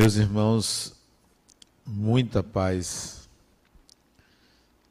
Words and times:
Meus 0.00 0.14
irmãos, 0.14 0.94
muita 1.84 2.40
paz. 2.40 3.28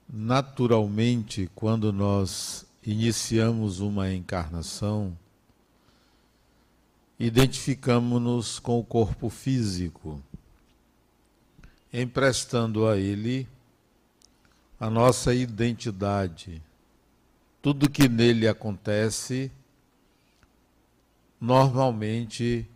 Naturalmente, 0.06 1.50
quando 1.56 1.94
nós 1.94 2.66
iniciamos 2.86 3.80
uma 3.80 4.14
encarnação, 4.14 5.18
identificamos-nos 7.18 8.60
com 8.60 8.80
o 8.80 8.84
corpo 8.84 9.30
físico, 9.30 10.22
emprestando 11.94 12.86
a 12.86 12.98
ele 12.98 13.48
a 14.78 14.90
nossa 14.90 15.34
identidade. 15.34 16.62
Tudo 17.62 17.90
que 17.90 18.10
nele 18.10 18.46
acontece, 18.46 19.50
normalmente 21.40 22.68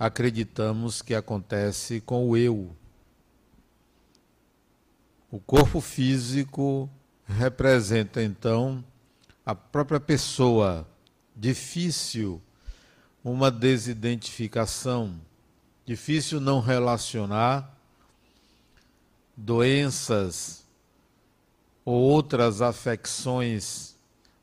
acreditamos 0.00 1.02
que 1.02 1.14
acontece 1.14 2.00
com 2.00 2.26
o 2.26 2.34
eu. 2.34 2.74
O 5.30 5.38
corpo 5.38 5.78
físico 5.78 6.88
representa 7.26 8.22
então 8.22 8.82
a 9.44 9.54
própria 9.54 10.00
pessoa. 10.00 10.88
Difícil 11.36 12.40
uma 13.22 13.50
desidentificação, 13.50 15.20
difícil 15.84 16.40
não 16.40 16.60
relacionar 16.60 17.78
doenças 19.36 20.64
ou 21.84 22.00
outras 22.00 22.62
afecções 22.62 23.96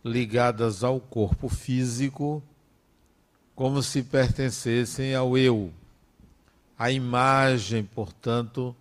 ligadas 0.05 0.83
ao 0.83 0.99
corpo 0.99 1.49
físico 1.49 2.43
como 3.57 3.81
se 3.81 4.03
pertencessem 4.03 5.15
ao 5.15 5.35
eu. 5.35 5.73
A 6.77 6.91
imagem, 6.91 7.83
portanto, 7.83 8.75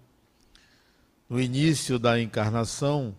no 1.30 1.40
início 1.40 1.98
da 1.98 2.20
encarnação, 2.20 3.16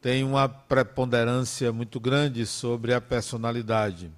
tem 0.00 0.22
uma 0.22 0.48
preponderância 0.48 1.72
muito 1.72 1.98
grande 1.98 2.46
sobre 2.46 2.94
a 2.94 3.00
personalidade. 3.00 4.08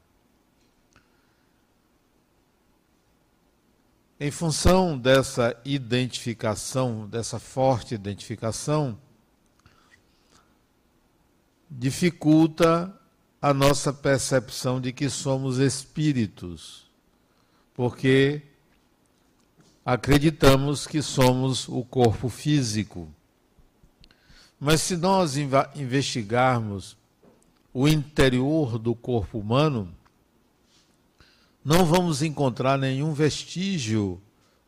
Em 4.21 4.31
função 4.31 4.99
dessa 4.99 5.59
identificação, 5.65 7.09
dessa 7.09 7.39
forte 7.39 7.95
identificação, 7.95 8.99
dificulta 11.71 12.95
a 13.47 13.55
nossa 13.55 13.93
percepção 13.93 14.81
de 14.81 14.93
que 14.93 15.09
somos 15.09 15.59
espíritos, 15.59 16.85
porque 17.75 18.43
acreditamos 19.85 20.85
que 20.85 21.01
somos 21.01 21.69
o 21.69 21.85
corpo 21.85 22.29
físico. 22.29 23.09
Mas 24.59 24.81
se 24.81 24.97
nós 24.97 25.37
investigarmos 25.77 26.97
o 27.73 27.87
interior 27.87 28.81
do 28.81 28.97
corpo 28.97 29.39
humano, 29.39 29.95
não 31.65 31.87
vamos 31.87 32.23
encontrar 32.23 32.77
nenhum 32.77 33.13
vestígio 33.13 34.21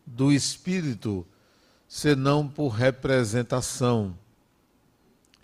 do 0.06 0.30
espírito, 0.30 1.26
senão 1.88 2.46
por 2.46 2.68
representação. 2.68 4.16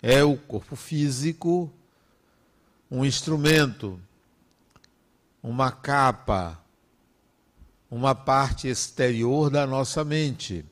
É 0.01 0.23
o 0.23 0.37
corpo 0.37 0.77
físico 0.77 1.69
um 2.89 3.03
instrumento, 3.03 3.99
uma 5.41 5.71
capa, 5.71 6.59
uma 7.89 8.13
parte 8.13 8.67
exterior 8.67 9.49
da 9.49 9.65
nossa 9.65 10.03
mente. 10.03 10.65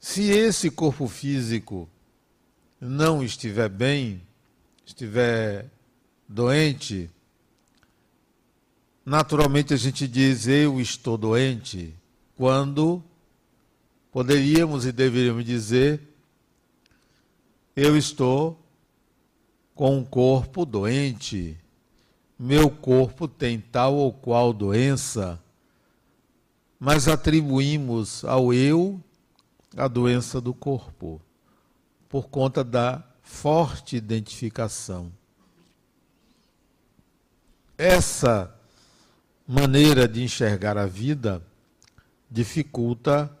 Se 0.00 0.30
esse 0.30 0.70
corpo 0.70 1.06
físico 1.06 1.88
não 2.80 3.22
estiver 3.22 3.68
bem, 3.68 4.20
estiver 4.84 5.70
doente, 6.28 7.08
naturalmente 9.04 9.72
a 9.72 9.76
gente 9.76 10.08
diz 10.08 10.46
eu 10.48 10.80
estou 10.80 11.16
doente, 11.16 11.94
quando 12.36 13.02
poderíamos 14.10 14.84
e 14.84 14.92
deveríamos 14.92 15.44
dizer 15.44 16.11
eu 17.74 17.96
estou 17.96 18.58
com 19.74 19.98
um 19.98 20.04
corpo 20.04 20.66
doente, 20.66 21.56
meu 22.38 22.70
corpo 22.70 23.26
tem 23.26 23.58
tal 23.58 23.94
ou 23.94 24.12
qual 24.12 24.52
doença, 24.52 25.42
mas 26.78 27.08
atribuímos 27.08 28.24
ao 28.24 28.52
eu 28.52 29.00
a 29.76 29.88
doença 29.88 30.40
do 30.40 30.52
corpo, 30.52 31.20
por 32.08 32.28
conta 32.28 32.62
da 32.62 33.02
forte 33.22 33.96
identificação. 33.96 35.10
Essa 37.78 38.54
maneira 39.46 40.06
de 40.06 40.22
enxergar 40.22 40.76
a 40.76 40.86
vida 40.86 41.42
dificulta 42.30 43.34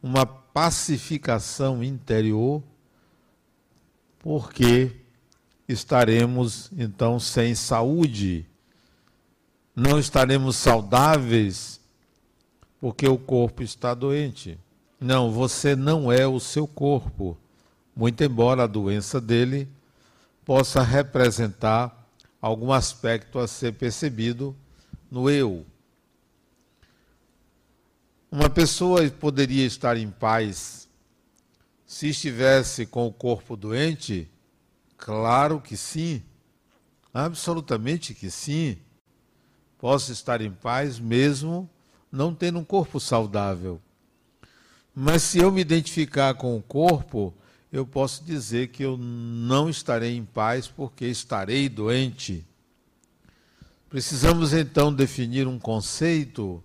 uma 0.00 0.24
pacificação 0.24 1.82
interior 1.82 2.62
porque 4.18 4.92
estaremos 5.68 6.70
então 6.76 7.20
sem 7.20 7.54
saúde, 7.54 8.46
não 9.74 9.98
estaremos 9.98 10.56
saudáveis, 10.56 11.80
porque 12.80 13.06
o 13.06 13.18
corpo 13.18 13.62
está 13.62 13.94
doente. 13.94 14.58
Não, 15.00 15.30
você 15.30 15.76
não 15.76 16.10
é 16.10 16.26
o 16.26 16.40
seu 16.40 16.66
corpo, 16.66 17.36
muito 17.94 18.22
embora 18.24 18.64
a 18.64 18.66
doença 18.66 19.20
dele 19.20 19.68
possa 20.44 20.82
representar 20.82 21.94
algum 22.40 22.72
aspecto 22.72 23.38
a 23.38 23.46
ser 23.46 23.74
percebido 23.74 24.56
no 25.10 25.28
eu. 25.30 25.64
Uma 28.30 28.50
pessoa 28.50 29.08
poderia 29.10 29.64
estar 29.64 29.96
em 29.96 30.10
paz 30.10 30.87
se 31.88 32.10
estivesse 32.10 32.84
com 32.84 33.06
o 33.06 33.12
corpo 33.12 33.56
doente, 33.56 34.30
claro 34.98 35.58
que 35.58 35.74
sim, 35.74 36.22
absolutamente 37.14 38.12
que 38.12 38.30
sim. 38.30 38.76
Posso 39.78 40.12
estar 40.12 40.42
em 40.42 40.52
paz 40.52 41.00
mesmo 41.00 41.68
não 42.12 42.34
tendo 42.34 42.58
um 42.58 42.64
corpo 42.64 43.00
saudável. 43.00 43.80
Mas 44.94 45.22
se 45.22 45.38
eu 45.38 45.50
me 45.50 45.62
identificar 45.62 46.34
com 46.34 46.58
o 46.58 46.62
corpo, 46.62 47.32
eu 47.72 47.86
posso 47.86 48.22
dizer 48.22 48.68
que 48.68 48.82
eu 48.82 48.98
não 48.98 49.70
estarei 49.70 50.14
em 50.14 50.26
paz 50.26 50.68
porque 50.68 51.06
estarei 51.06 51.70
doente. 51.70 52.46
Precisamos 53.88 54.52
então 54.52 54.92
definir 54.92 55.46
um 55.46 55.58
conceito 55.58 56.62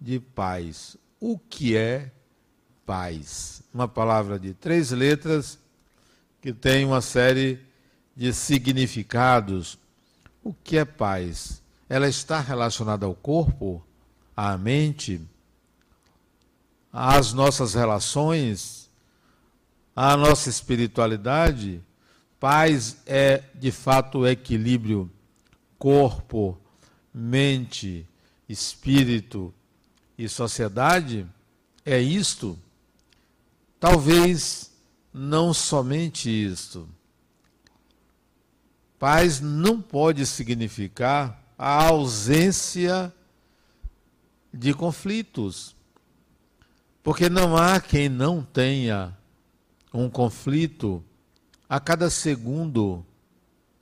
de 0.00 0.20
paz. 0.20 0.96
O 1.18 1.36
que 1.36 1.76
é 1.76 2.12
paz. 2.86 3.62
Uma 3.72 3.88
palavra 3.88 4.38
de 4.38 4.54
três 4.54 4.90
letras 4.90 5.58
que 6.40 6.52
tem 6.52 6.84
uma 6.84 7.00
série 7.00 7.58
de 8.16 8.32
significados. 8.32 9.78
O 10.42 10.52
que 10.52 10.76
é 10.76 10.84
paz? 10.84 11.62
Ela 11.88 12.08
está 12.08 12.40
relacionada 12.40 13.06
ao 13.06 13.14
corpo, 13.14 13.82
à 14.36 14.56
mente, 14.56 15.20
às 16.92 17.32
nossas 17.32 17.74
relações, 17.74 18.90
à 19.96 20.16
nossa 20.16 20.48
espiritualidade. 20.48 21.82
Paz 22.38 22.98
é, 23.06 23.42
de 23.54 23.72
fato, 23.72 24.18
o 24.18 24.28
equilíbrio 24.28 25.10
corpo, 25.78 26.58
mente, 27.12 28.06
espírito 28.48 29.52
e 30.16 30.28
sociedade? 30.28 31.26
É 31.84 31.98
isto? 31.98 32.58
Talvez 33.84 34.72
não 35.12 35.52
somente 35.52 36.30
isto. 36.30 36.88
Paz 38.98 39.42
não 39.42 39.78
pode 39.78 40.24
significar 40.24 41.52
a 41.58 41.84
ausência 41.88 43.12
de 44.50 44.72
conflitos. 44.72 45.76
Porque 47.02 47.28
não 47.28 47.58
há 47.58 47.78
quem 47.78 48.08
não 48.08 48.42
tenha 48.42 49.14
um 49.92 50.08
conflito 50.08 51.04
a 51.68 51.78
cada 51.78 52.08
segundo. 52.08 53.04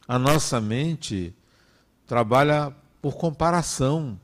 A 0.09 0.19
nossa 0.19 0.61
mente 0.61 1.33
trabalha 2.09 2.75
por 3.01 3.15
comparação. 3.15 4.21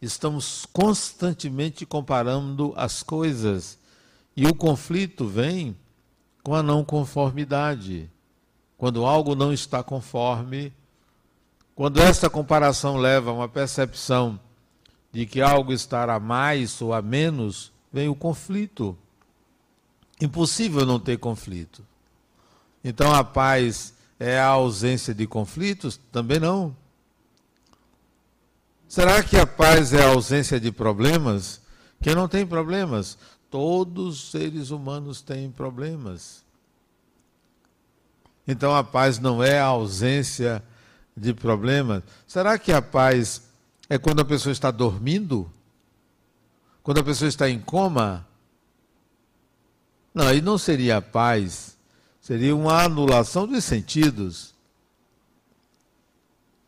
Estamos 0.00 0.64
constantemente 0.72 1.84
comparando 1.84 2.72
as 2.76 3.02
coisas 3.02 3.76
e 4.36 4.46
o 4.46 4.54
conflito 4.54 5.26
vem 5.26 5.76
com 6.42 6.54
a 6.54 6.62
não 6.62 6.84
conformidade. 6.84 8.10
Quando 8.76 9.06
algo 9.06 9.34
não 9.34 9.52
está 9.52 9.82
conforme, 9.82 10.72
quando 11.74 12.00
essa 12.00 12.28
comparação 12.28 12.96
leva 12.96 13.30
a 13.30 13.34
uma 13.34 13.48
percepção 13.48 14.38
de 15.10 15.24
que 15.24 15.40
algo 15.40 15.72
estará 15.72 16.16
a 16.16 16.20
mais 16.20 16.80
ou 16.82 16.92
a 16.92 17.00
menos, 17.00 17.72
vem 17.90 18.08
o 18.08 18.14
conflito. 18.14 18.96
Impossível 20.20 20.84
não 20.84 21.00
ter 21.00 21.18
conflito. 21.18 21.82
Então 22.84 23.14
a 23.14 23.24
paz 23.24 23.94
é 24.20 24.38
a 24.38 24.48
ausência 24.48 25.14
de 25.14 25.26
conflitos? 25.26 25.98
Também 26.12 26.38
não. 26.38 26.76
Será 28.88 29.22
que 29.22 29.36
a 29.36 29.46
paz 29.46 29.92
é 29.92 30.02
a 30.02 30.08
ausência 30.08 30.60
de 30.60 30.70
problemas? 30.70 31.60
Quem 32.00 32.14
não 32.14 32.28
tem 32.28 32.46
problemas? 32.46 33.18
Todos 33.56 34.18
os 34.18 34.30
seres 34.32 34.68
humanos 34.68 35.22
têm 35.22 35.50
problemas. 35.50 36.44
Então 38.46 38.76
a 38.76 38.84
paz 38.84 39.18
não 39.18 39.42
é 39.42 39.58
a 39.58 39.64
ausência 39.64 40.62
de 41.16 41.32
problemas. 41.32 42.02
Será 42.26 42.58
que 42.58 42.70
a 42.70 42.82
paz 42.82 43.48
é 43.88 43.96
quando 43.96 44.20
a 44.20 44.26
pessoa 44.26 44.52
está 44.52 44.70
dormindo? 44.70 45.50
Quando 46.82 47.00
a 47.00 47.02
pessoa 47.02 47.30
está 47.30 47.48
em 47.48 47.58
coma? 47.58 48.28
Não, 50.12 50.26
aí 50.26 50.42
não 50.42 50.58
seria 50.58 51.00
paz, 51.00 51.78
seria 52.20 52.54
uma 52.54 52.84
anulação 52.84 53.46
dos 53.46 53.64
sentidos. 53.64 54.54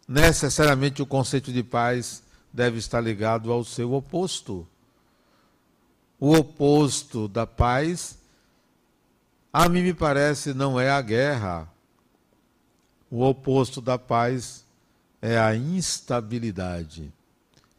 Necessariamente 0.09 1.03
o 1.03 1.07
conceito 1.07 1.53
de 1.53 1.63
paz 1.63 2.23
deve 2.51 2.79
estar 2.79 3.03
ligado 3.03 3.53
ao 3.53 3.63
seu 3.63 3.93
oposto. 3.93 4.67
O 6.21 6.35
oposto 6.35 7.29
da 7.29 7.47
paz, 7.47 8.19
a 9.53 9.69
mim 9.69 9.83
me 9.83 9.95
parece, 9.95 10.53
não 10.53 10.79
é 10.79 10.91
a 10.91 11.01
guerra. 11.01 11.69
O 13.11 13.23
oposto 13.23 13.81
da 13.81 13.97
paz 13.97 14.65
é 15.23 15.39
a 15.39 15.55
instabilidade, 15.55 17.13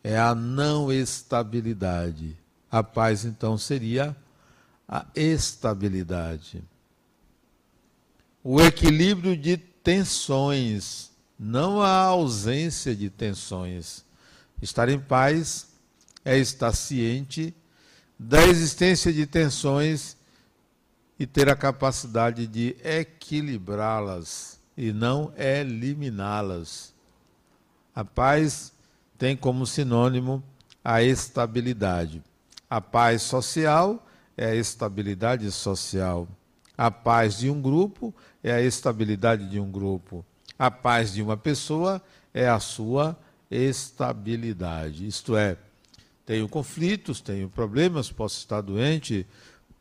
é 0.04 0.18
a 0.18 0.34
não 0.34 0.92
estabilidade. 0.92 2.38
A 2.72 2.82
paz, 2.82 3.26
então, 3.26 3.58
seria 3.58 4.16
a 4.88 5.06
estabilidade. 5.16 6.64
O 8.44 8.62
equilíbrio 8.62 9.36
de 9.36 9.58
tensões, 9.58 11.12
não 11.38 11.82
a 11.82 12.04
ausência 12.04 12.96
de 12.96 13.10
tensões. 13.10 14.06
Estar 14.62 14.88
em 14.88 15.00
paz 15.00 15.68
é 16.24 16.38
estar 16.38 16.74
ciente 16.74 17.54
da 18.20 18.46
existência 18.46 19.14
de 19.14 19.26
tensões 19.26 20.18
e 21.18 21.26
ter 21.26 21.48
a 21.48 21.56
capacidade 21.56 22.46
de 22.46 22.76
equilibrá-las 22.84 24.60
e 24.78 24.92
não 24.92 25.32
eliminá-las. 25.38 26.94
A 27.96 28.04
paz 28.04 28.74
tem 29.18 29.38
como 29.38 29.66
sinônimo 29.66 30.44
a 30.84 31.02
estabilidade. 31.02 32.22
A 32.70 32.82
paz 32.82 33.22
social 33.22 34.06
é 34.38 34.48
a 34.48 34.56
estabilidade 34.56 35.50
social. 35.52 36.28
A 36.78 36.92
paz 36.92 37.40
de 37.40 37.50
um 37.50 37.62
grupo 37.62 38.14
é 38.44 38.52
a 38.52 38.62
estabilidade 38.62 39.50
de 39.50 39.60
um 39.60 39.72
grupo. 39.72 40.26
A 40.58 40.70
paz 40.70 41.14
de 41.14 41.22
uma 41.22 41.36
pessoa 41.36 42.02
é 42.34 42.48
a 42.48 42.60
sua 42.60 43.18
estabilidade. 43.50 45.08
Isto 45.08 45.36
é, 45.36 45.58
tenho 46.30 46.48
conflitos, 46.48 47.22
tenho 47.22 47.50
problemas, 47.50 48.12
posso 48.12 48.38
estar 48.38 48.62
doente, 48.62 49.26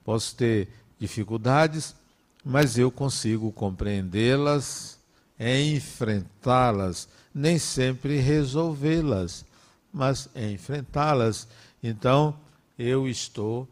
posso 0.02 0.34
ter 0.34 0.66
dificuldades, 0.98 1.94
mas 2.42 2.78
eu 2.78 2.90
consigo 2.90 3.52
compreendê-las, 3.52 4.98
enfrentá-las 5.38 7.06
nem 7.34 7.58
sempre 7.58 8.16
resolvê-las, 8.16 9.44
mas 9.92 10.30
enfrentá-las. 10.34 11.46
Então, 11.82 12.34
eu 12.78 13.06
estou 13.06 13.68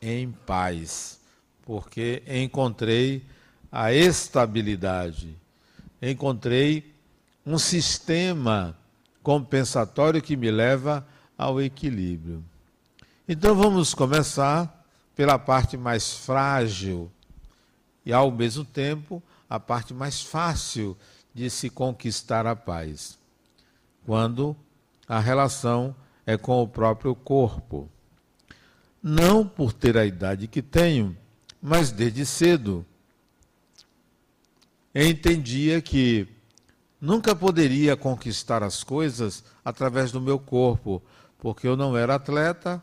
em 0.00 0.30
paz, 0.30 1.18
porque 1.62 2.22
encontrei 2.24 3.26
a 3.68 3.92
estabilidade, 3.92 5.36
encontrei 6.00 6.94
um 7.44 7.58
sistema 7.58 8.78
compensatório 9.24 10.22
que 10.22 10.36
me 10.36 10.52
leva 10.52 11.04
ao 11.42 11.60
equilíbrio. 11.60 12.44
Então 13.28 13.54
vamos 13.54 13.94
começar 13.94 14.86
pela 15.16 15.38
parte 15.38 15.76
mais 15.76 16.12
frágil 16.12 17.10
e 18.06 18.12
ao 18.12 18.30
mesmo 18.30 18.64
tempo 18.64 19.22
a 19.48 19.58
parte 19.58 19.92
mais 19.92 20.22
fácil 20.22 20.96
de 21.34 21.50
se 21.50 21.68
conquistar 21.68 22.46
a 22.46 22.54
paz, 22.54 23.18
quando 24.06 24.56
a 25.08 25.18
relação 25.18 25.94
é 26.24 26.36
com 26.36 26.62
o 26.62 26.68
próprio 26.68 27.14
corpo. 27.14 27.88
Não 29.02 29.46
por 29.46 29.72
ter 29.72 29.98
a 29.98 30.06
idade 30.06 30.46
que 30.46 30.62
tenho, 30.62 31.16
mas 31.60 31.90
desde 31.90 32.24
cedo. 32.24 32.86
Entendia 34.94 35.82
que 35.82 36.28
nunca 37.00 37.34
poderia 37.34 37.96
conquistar 37.96 38.62
as 38.62 38.84
coisas 38.84 39.42
através 39.64 40.12
do 40.12 40.20
meu 40.20 40.38
corpo, 40.38 41.02
porque 41.42 41.66
eu 41.66 41.76
não 41.76 41.96
era 41.96 42.14
atleta, 42.14 42.80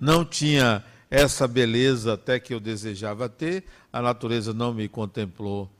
não 0.00 0.24
tinha 0.24 0.82
essa 1.10 1.46
beleza 1.46 2.14
até 2.14 2.40
que 2.40 2.54
eu 2.54 2.58
desejava 2.58 3.28
ter, 3.28 3.64
a 3.92 4.00
natureza 4.00 4.54
não 4.54 4.72
me 4.72 4.88
contemplou 4.88 5.70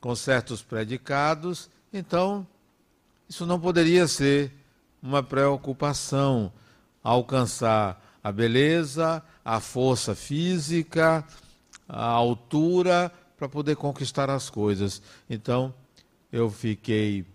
com 0.00 0.16
certos 0.16 0.62
predicados, 0.62 1.68
então 1.92 2.46
isso 3.28 3.44
não 3.44 3.60
poderia 3.60 4.08
ser 4.08 4.52
uma 5.02 5.22
preocupação 5.22 6.50
alcançar 7.02 8.02
a 8.24 8.32
beleza, 8.32 9.22
a 9.44 9.60
força 9.60 10.14
física, 10.14 11.22
a 11.86 12.06
altura 12.06 13.12
para 13.36 13.50
poder 13.50 13.76
conquistar 13.76 14.30
as 14.30 14.48
coisas. 14.48 15.02
Então 15.28 15.74
eu 16.32 16.48
fiquei 16.48 17.26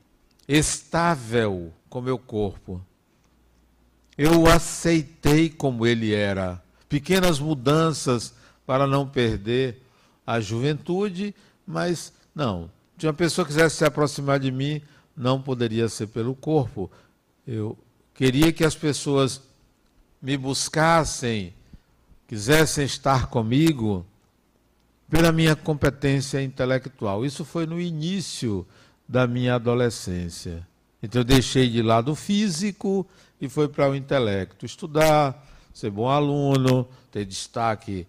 estável 0.48 1.72
com 1.88 2.02
meu 2.02 2.18
corpo. 2.18 2.84
Eu 4.19 4.42
o 4.42 4.50
aceitei 4.50 5.50
como 5.50 5.88
ele 5.88 6.13
era. 6.13 6.62
Pequenas 6.89 7.39
mudanças 7.39 8.33
para 8.66 8.86
não 8.86 9.07
perder 9.07 9.81
a 10.27 10.42
juventude, 10.42 11.33
mas 11.66 12.11
não. 12.35 12.69
Se 12.97 13.07
uma 13.07 13.14
pessoa 13.14 13.47
quisesse 13.47 13.78
se 13.78 13.85
aproximar 13.85 14.38
de 14.38 14.52
mim, 14.52 14.81
não 15.16 15.42
poderia 15.42 15.88
ser 15.88 16.07
pelo 16.07 16.35
corpo. 16.35 16.92
Eu 17.47 17.78
queria 18.14 18.52
que 18.52 18.66
as 18.66 18.76
pessoas 18.76 19.42
me 20.21 20.35
buscassem, 20.35 21.54
quisessem 22.28 22.83
estar 22.83 23.28
comigo 23.28 24.06
pela 25.09 25.31
minha 25.31 25.56
competência 25.56 26.44
intelectual. 26.44 27.26
Isso 27.26 27.45
foi 27.45 27.66
no 27.66 27.80
início 27.80 28.68
da 29.07 29.26
minha 29.26 29.56
adolescência. 29.56 30.68
Então 31.02 31.21
eu 31.21 31.26
deixei 31.26 31.69
de 31.69 31.81
lado 31.81 32.11
o 32.11 32.16
físico 32.16 33.07
e 33.40 33.48
foi 33.48 33.68
para 33.68 33.90
o 33.90 33.96
intelecto. 33.96 34.66
Estudar, 34.66 35.48
ser 35.74 35.90
bom 35.90 36.10
aluno, 36.10 36.88
ter 37.12 37.26
destaque 37.26 38.08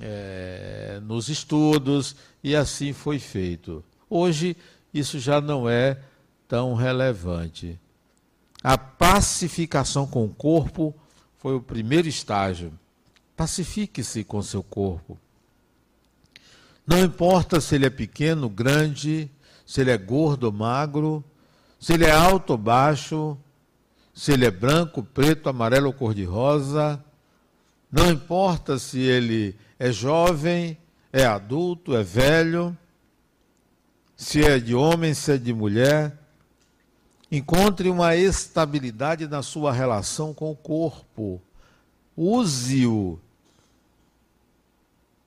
é, 0.00 1.00
nos 1.02 1.28
estudos, 1.28 2.16
e 2.42 2.54
assim 2.54 2.92
foi 2.92 3.18
feito. 3.18 3.84
Hoje, 4.08 4.56
isso 4.92 5.18
já 5.18 5.40
não 5.40 5.68
é 5.68 6.00
tão 6.46 6.74
relevante. 6.74 7.78
A 8.62 8.76
pacificação 8.76 10.06
com 10.06 10.24
o 10.24 10.28
corpo 10.28 10.94
foi 11.36 11.54
o 11.54 11.60
primeiro 11.60 12.08
estágio. 12.08 12.72
Pacifique-se 13.36 14.24
com 14.24 14.42
seu 14.42 14.62
corpo. 14.62 15.18
Não 16.86 16.98
importa 17.04 17.60
se 17.60 17.74
ele 17.74 17.86
é 17.86 17.90
pequeno, 17.90 18.48
grande, 18.48 19.30
se 19.66 19.80
ele 19.80 19.90
é 19.90 19.98
gordo 19.98 20.44
ou 20.44 20.52
magro, 20.52 21.22
se 21.78 21.92
ele 21.92 22.06
é 22.06 22.10
alto 22.10 22.50
ou 22.50 22.58
baixo, 22.58 23.36
se 24.18 24.32
ele 24.32 24.44
é 24.44 24.50
branco, 24.50 25.00
preto, 25.00 25.48
amarelo 25.48 25.86
ou 25.86 25.92
cor-de-rosa. 25.92 27.00
Não 27.88 28.10
importa 28.10 28.76
se 28.76 28.98
ele 28.98 29.56
é 29.78 29.92
jovem, 29.92 30.76
é 31.12 31.24
adulto, 31.24 31.94
é 31.96 32.02
velho, 32.02 32.76
se 34.16 34.44
é 34.44 34.58
de 34.58 34.74
homem, 34.74 35.14
se 35.14 35.30
é 35.30 35.38
de 35.38 35.54
mulher. 35.54 36.18
Encontre 37.30 37.88
uma 37.88 38.16
estabilidade 38.16 39.28
na 39.28 39.40
sua 39.40 39.72
relação 39.72 40.34
com 40.34 40.50
o 40.50 40.56
corpo. 40.56 41.40
Use-o 42.16 43.20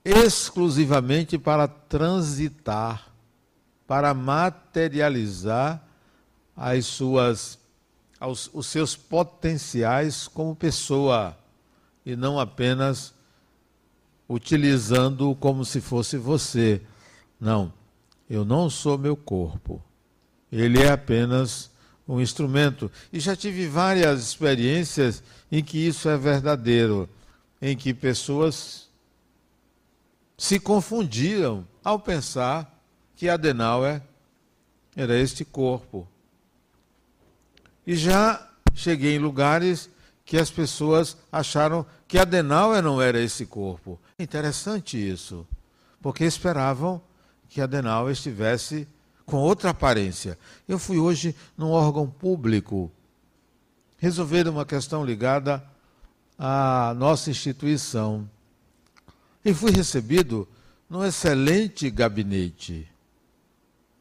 exclusivamente 0.03 1.37
para 1.37 1.65
transitar, 1.65 3.09
para 3.87 4.13
materializar 4.13 5.81
as 6.57 6.85
suas, 6.87 7.57
os 8.21 8.67
seus 8.67 8.95
potenciais 8.95 10.27
como 10.27 10.55
pessoa 10.55 11.37
e 12.05 12.15
não 12.15 12.39
apenas 12.39 13.13
utilizando-o 14.29 15.35
como 15.35 15.65
se 15.65 15.81
fosse 15.81 16.17
você. 16.17 16.81
Não, 17.39 17.73
eu 18.29 18.45
não 18.45 18.69
sou 18.69 18.97
meu 18.97 19.15
corpo. 19.15 19.83
Ele 20.51 20.81
é 20.81 20.91
apenas 20.91 21.71
um 22.07 22.19
instrumento. 22.19 22.91
E 23.11 23.19
já 23.19 23.35
tive 23.35 23.67
várias 23.67 24.21
experiências 24.21 25.23
em 25.51 25.63
que 25.63 25.77
isso 25.77 26.09
é 26.09 26.17
verdadeiro, 26.17 27.09
em 27.61 27.75
que 27.75 27.93
pessoas 27.93 28.89
se 30.37 30.59
confundiram 30.59 31.67
ao 31.83 31.99
pensar 31.99 32.81
que 33.15 33.29
Adenauer 33.29 34.01
era 34.95 35.17
este 35.17 35.45
corpo. 35.45 36.07
E 37.85 37.95
já 37.95 38.47
cheguei 38.73 39.15
em 39.15 39.19
lugares 39.19 39.89
que 40.25 40.37
as 40.37 40.49
pessoas 40.49 41.17
acharam 41.31 41.85
que 42.07 42.17
Adenauer 42.17 42.81
não 42.81 43.01
era 43.01 43.21
esse 43.21 43.45
corpo. 43.45 43.99
Interessante 44.17 44.97
isso, 44.97 45.47
porque 46.01 46.23
esperavam 46.23 47.01
que 47.49 47.59
Adenauer 47.59 48.13
estivesse 48.13 48.87
com 49.25 49.37
outra 49.37 49.71
aparência. 49.71 50.37
Eu 50.67 50.77
fui 50.79 50.97
hoje 50.97 51.35
num 51.57 51.71
órgão 51.71 52.07
público 52.07 52.91
resolver 53.97 54.47
uma 54.47 54.65
questão 54.65 55.05
ligada 55.05 55.63
à 56.37 56.93
nossa 56.97 57.29
instituição. 57.29 58.29
E 59.43 59.53
fui 59.53 59.71
recebido 59.71 60.47
num 60.89 61.03
excelente 61.05 61.89
gabinete. 61.89 62.87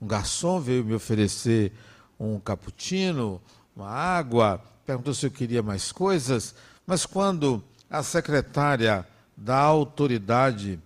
Um 0.00 0.06
garçom 0.06 0.58
veio 0.58 0.84
me 0.84 0.94
oferecer 0.94 1.72
um 2.18 2.40
cappuccino, 2.40 3.40
uma 3.80 3.88
água, 3.88 4.62
perguntou 4.84 5.14
se 5.14 5.24
eu 5.26 5.30
queria 5.30 5.62
mais 5.62 5.90
coisas, 5.90 6.54
mas 6.86 7.06
quando 7.06 7.64
a 7.88 8.02
secretária 8.02 9.06
da 9.34 9.56
autoridade 9.56 10.78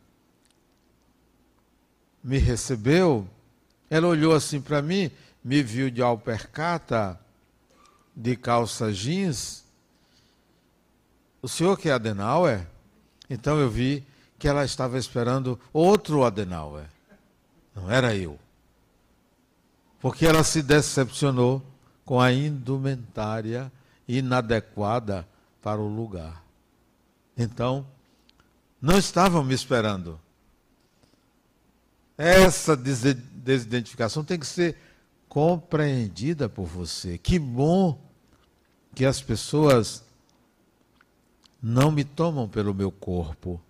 me 2.23 2.39
recebeu, 2.39 3.29
ela 3.91 4.07
olhou 4.07 4.33
assim 4.33 4.61
para 4.61 4.81
mim, 4.81 5.11
me 5.43 5.63
viu 5.63 5.91
de 5.91 6.01
alpercata, 6.01 7.19
de 8.15 8.37
calça 8.37 8.93
jeans. 8.93 9.65
O 11.43 11.49
senhor 11.49 11.77
que 11.77 11.89
é 11.89 11.93
Adenauer? 11.93 12.65
Então 13.29 13.59
eu 13.59 13.69
vi 13.69 14.07
que 14.39 14.47
ela 14.47 14.65
estava 14.65 14.99
esperando 14.99 15.59
outro 15.73 16.25
Adenauer. 16.25 16.87
Não 17.75 17.91
era 17.91 18.15
eu. 18.15 18.39
Porque 20.01 20.25
ela 20.25 20.45
se 20.45 20.63
decepcionou 20.63 21.74
com 22.05 22.21
a 22.21 22.33
indumentária 22.33 23.73
inadequada 24.07 25.27
para 25.63 25.81
o 25.81 25.89
lugar. 25.89 26.45
Então, 27.37 27.87
não 28.81 28.99
estavam 28.99 29.43
me 29.43 29.55
esperando. 29.55 30.21
Essa 32.17 32.77
desidentificação 32.77 34.23
tem 34.23 34.39
que 34.39 34.47
ser 34.47 34.77
compreendida 35.29 36.49
por 36.49 36.67
você. 36.67 37.19
Que 37.19 37.39
bom 37.39 37.99
que 38.95 39.05
as 39.05 39.21
pessoas 39.21 40.05
não 41.61 41.91
me 41.91 42.05
tomam 42.05 42.49
pelo 42.49 42.75
meu 42.75 42.93
corpo. 42.93 43.61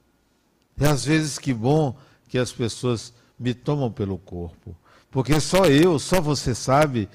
E 0.76 0.84
às 0.84 1.04
vezes 1.04 1.38
que 1.38 1.54
bom 1.54 1.96
que 2.28 2.36
as 2.36 2.52
pessoas 2.52 3.14
me 3.38 3.54
tomam 3.54 3.90
pelo 3.90 4.18
corpo. 4.18 4.76
Porque 5.10 5.38
só 5.40 5.66
eu, 5.66 5.98
só 5.98 6.20
você 6.20 6.54
sabe 6.54 7.08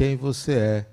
quem 0.00 0.16
você 0.16 0.52
é. 0.52 0.86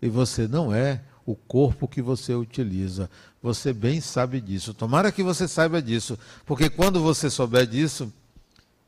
E 0.00 0.08
você 0.08 0.46
não 0.46 0.72
é 0.72 1.02
o 1.26 1.34
corpo 1.34 1.88
que 1.88 2.00
você 2.00 2.32
utiliza. 2.32 3.10
Você 3.42 3.72
bem 3.72 4.00
sabe 4.00 4.40
disso. 4.40 4.72
Tomara 4.72 5.10
que 5.10 5.20
você 5.20 5.48
saiba 5.48 5.82
disso. 5.82 6.16
Porque 6.46 6.70
quando 6.70 7.02
você 7.02 7.28
souber 7.28 7.66
disso, 7.66 8.12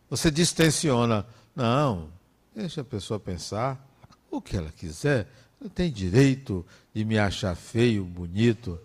você 0.08 0.30
distensiona. 0.30 1.26
Não, 1.56 2.08
deixa 2.54 2.82
a 2.82 2.84
pessoa 2.84 3.18
pensar 3.18 3.84
o 4.30 4.40
que 4.40 4.56
ela 4.56 4.70
quiser. 4.70 5.28
Tem 5.74 5.90
direito 5.90 6.64
de 6.94 7.04
me 7.04 7.18
achar 7.18 7.56
feio, 7.56 8.04
bonito, 8.04 8.78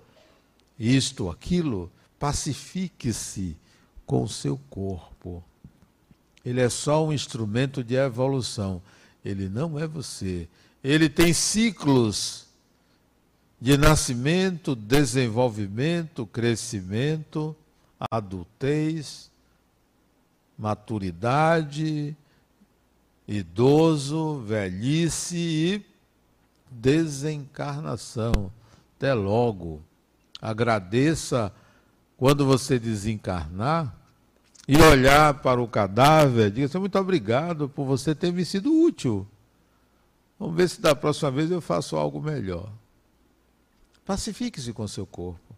isto, 0.80 1.30
aquilo. 1.30 1.92
Pacifique-se 2.18 3.56
com 4.08 4.24
o 4.24 4.30
seu 4.30 4.60
corpo. 4.72 5.44
Ele 6.44 6.62
é 6.62 6.70
só 6.70 7.06
um 7.06 7.14
instrumento 7.14 7.84
de 7.84 7.94
evolução. 7.94 8.82
Ele 9.24 9.48
não 9.48 9.78
é 9.78 9.86
você. 9.86 10.50
Ele 10.84 11.10
tem 11.10 11.34
ciclos 11.34 12.48
de 13.60 13.78
nascimento, 13.78 14.76
desenvolvimento, 14.76 16.26
crescimento, 16.26 17.56
adultez, 18.10 19.30
maturidade, 20.58 22.16
idoso, 23.28 24.40
velhice 24.40 25.38
e 25.38 25.86
desencarnação. 26.72 28.52
Até 28.98 29.14
logo. 29.14 29.82
Agradeça 30.42 31.54
quando 32.16 32.46
você 32.46 32.80
desencarnar 32.80 33.94
e 34.68 34.78
olhar 34.78 35.34
para 35.36 35.62
o 35.62 35.68
cadáver, 35.68 36.52
diga 36.52 36.68
assim, 36.68 36.78
muito 36.78 36.98
obrigado 37.00 37.68
por 37.68 37.86
você 37.86 38.14
ter 38.14 38.32
me 38.32 38.46
sido 38.46 38.72
útil. 38.72 39.28
Vamos 40.40 40.56
ver 40.56 40.70
se 40.70 40.80
da 40.80 40.96
próxima 40.96 41.30
vez 41.30 41.52
eu 41.52 41.60
faço 41.60 41.98
algo 41.98 42.22
melhor. 42.22 42.72
Pacifique-se 44.06 44.72
com 44.72 44.88
seu 44.88 45.06
corpo. 45.06 45.56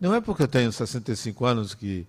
Não 0.00 0.14
é 0.14 0.20
porque 0.20 0.42
eu 0.42 0.48
tenho 0.48 0.72
65 0.72 1.44
anos 1.44 1.74
que 1.74 2.06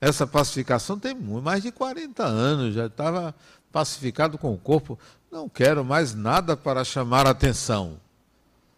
essa 0.00 0.26
pacificação 0.26 0.98
tem 0.98 1.14
mais 1.14 1.62
de 1.62 1.72
40 1.72 2.22
anos, 2.22 2.74
já 2.74 2.86
estava 2.86 3.34
pacificado 3.72 4.36
com 4.36 4.52
o 4.52 4.58
corpo. 4.58 4.98
Não 5.30 5.48
quero 5.48 5.84
mais 5.84 6.14
nada 6.14 6.56
para 6.56 6.84
chamar 6.84 7.26
atenção. 7.26 7.98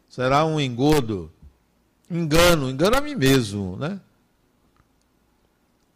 Será 0.09 0.45
um 0.45 0.61
engodo. 0.61 1.31
Engano, 2.11 2.71
engano 2.71 2.97
a 2.97 3.01
mim 3.01 3.15
mesmo, 3.15 3.77
né? 3.77 4.01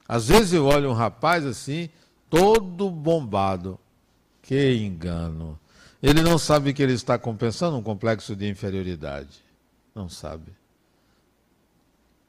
Às 0.06 0.28
vezes 0.28 0.52
eu 0.52 0.66
olho 0.66 0.90
um 0.90 0.94
rapaz 0.94 1.46
assim, 1.46 1.88
todo 2.28 2.90
bombado. 2.90 3.78
Que 4.42 4.74
engano. 4.74 5.58
Ele 6.02 6.20
não 6.20 6.36
sabe 6.36 6.74
que 6.74 6.82
ele 6.82 6.94
está 6.94 7.16
compensando 7.16 7.76
um 7.76 7.82
complexo 7.82 8.34
de 8.34 8.48
inferioridade. 8.48 9.40
Não 9.94 10.08
sabe. 10.08 10.52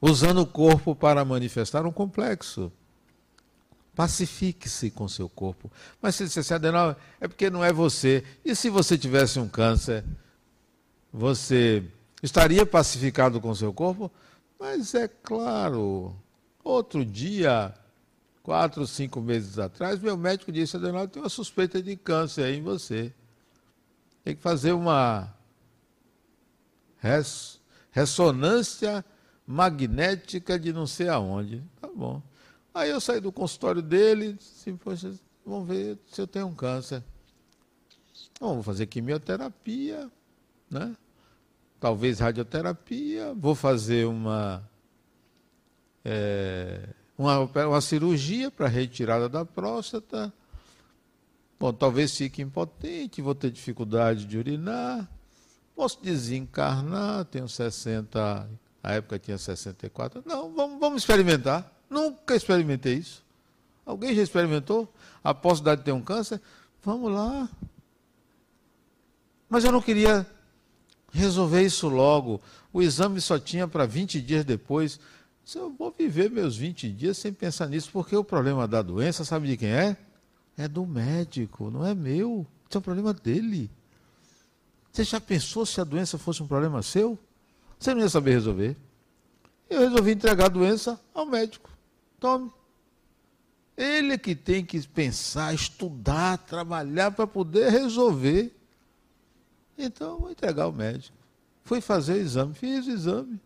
Usando 0.00 0.42
o 0.42 0.46
corpo 0.46 0.94
para 0.94 1.24
manifestar 1.24 1.84
um 1.84 1.90
complexo. 1.90 2.70
Pacifique-se 3.96 4.90
com 4.90 5.08
seu 5.08 5.28
corpo. 5.28 5.72
Mas 6.00 6.14
se 6.14 6.28
você 6.28 6.54
adenal, 6.54 6.96
é 7.20 7.26
porque 7.26 7.50
não 7.50 7.64
é 7.64 7.72
você. 7.72 8.22
E 8.44 8.54
se 8.54 8.70
você 8.70 8.96
tivesse 8.96 9.40
um 9.40 9.48
câncer, 9.48 10.04
você 11.12 11.82
estaria 12.22 12.64
pacificado 12.64 13.40
com 13.40 13.54
seu 13.54 13.72
corpo? 13.72 14.10
Mas 14.58 14.94
é 14.94 15.08
claro. 15.08 16.14
Outro 16.62 17.04
dia, 17.04 17.74
quatro, 18.42 18.86
cinco 18.86 19.20
meses 19.20 19.58
atrás, 19.58 19.98
meu 20.00 20.16
médico 20.16 20.52
disse: 20.52 20.76
Adenal, 20.76 21.08
tem 21.08 21.22
uma 21.22 21.28
suspeita 21.28 21.82
de 21.82 21.96
câncer 21.96 22.44
aí 22.44 22.56
em 22.58 22.62
você. 22.62 23.12
Tem 24.24 24.34
que 24.34 24.40
fazer 24.40 24.72
uma 24.72 25.32
res, 26.96 27.60
ressonância 27.90 29.04
magnética 29.46 30.58
de 30.58 30.72
não 30.72 30.86
sei 30.86 31.08
aonde. 31.08 31.62
Tá 31.78 31.88
bom. 31.94 32.22
Aí 32.72 32.88
eu 32.88 33.00
saí 33.00 33.20
do 33.20 33.30
consultório 33.30 33.82
dele, 33.82 34.32
disse, 34.32 34.72
poxa, 34.72 35.12
vamos 35.44 35.68
ver 35.68 35.98
se 36.10 36.20
eu 36.20 36.26
tenho 36.26 36.46
um 36.46 36.54
câncer. 36.54 37.04
Vou 38.40 38.62
fazer 38.62 38.86
quimioterapia, 38.86 40.10
né? 40.70 40.96
Talvez 41.78 42.18
radioterapia, 42.18 43.34
vou 43.34 43.54
fazer 43.54 44.06
uma, 44.06 44.66
é, 46.02 46.88
uma, 47.16 47.40
uma 47.40 47.80
cirurgia 47.82 48.50
para 48.50 48.66
retirada 48.68 49.28
da 49.28 49.44
próstata 49.44 50.32
Bom, 51.58 51.72
talvez 51.72 52.16
fique 52.16 52.42
impotente, 52.42 53.22
vou 53.22 53.34
ter 53.34 53.50
dificuldade 53.50 54.24
de 54.24 54.36
urinar, 54.36 55.08
posso 55.74 56.02
desencarnar, 56.02 57.24
tenho 57.26 57.48
60, 57.48 58.50
na 58.82 58.90
época 58.90 59.18
tinha 59.18 59.38
64. 59.38 60.22
Não, 60.26 60.52
vamos, 60.52 60.78
vamos 60.78 61.02
experimentar. 61.02 61.72
Nunca 61.88 62.34
experimentei 62.34 62.94
isso. 62.94 63.24
Alguém 63.86 64.14
já 64.14 64.22
experimentou 64.22 64.92
a 65.22 65.32
possibilidade 65.32 65.80
de 65.80 65.84
ter 65.86 65.92
um 65.92 66.02
câncer? 66.02 66.40
Vamos 66.82 67.12
lá. 67.12 67.48
Mas 69.48 69.64
eu 69.64 69.72
não 69.72 69.80
queria 69.80 70.26
resolver 71.12 71.62
isso 71.62 71.88
logo. 71.88 72.40
O 72.72 72.82
exame 72.82 73.20
só 73.20 73.38
tinha 73.38 73.68
para 73.68 73.86
20 73.86 74.20
dias 74.20 74.44
depois. 74.44 74.98
Eu 75.54 75.70
vou 75.70 75.94
viver 75.96 76.30
meus 76.30 76.56
20 76.56 76.90
dias 76.90 77.16
sem 77.18 77.32
pensar 77.32 77.68
nisso, 77.68 77.90
porque 77.92 78.16
o 78.16 78.24
problema 78.24 78.66
da 78.66 78.82
doença, 78.82 79.24
sabe 79.24 79.48
de 79.48 79.56
quem 79.56 79.70
é? 79.70 79.96
É 80.56 80.68
do 80.68 80.86
médico, 80.86 81.70
não 81.70 81.84
é 81.84 81.94
meu. 81.94 82.46
Isso 82.68 82.76
é 82.76 82.78
um 82.78 82.82
problema 82.82 83.12
dele. 83.12 83.70
Você 84.92 85.04
já 85.04 85.20
pensou 85.20 85.66
se 85.66 85.80
a 85.80 85.84
doença 85.84 86.16
fosse 86.18 86.42
um 86.42 86.46
problema 86.46 86.82
seu? 86.82 87.18
Você 87.78 87.92
não 87.92 88.02
ia 88.02 88.08
saber 88.08 88.32
resolver. 88.32 88.76
Eu 89.68 89.80
resolvi 89.80 90.12
entregar 90.12 90.46
a 90.46 90.48
doença 90.48 91.00
ao 91.12 91.26
médico. 91.26 91.70
Tome. 92.20 92.52
Ele 93.76 94.12
é 94.12 94.18
que 94.18 94.36
tem 94.36 94.64
que 94.64 94.86
pensar, 94.86 95.52
estudar, 95.52 96.38
trabalhar 96.38 97.10
para 97.10 97.26
poder 97.26 97.70
resolver. 97.70 98.54
Então, 99.76 100.20
vou 100.20 100.30
entregar 100.30 100.64
ao 100.64 100.72
médico. 100.72 101.16
Fui 101.64 101.80
fazer 101.80 102.14
o 102.14 102.20
exame, 102.20 102.54
fiz 102.54 102.86
o 102.86 102.90
exame. 102.90 103.40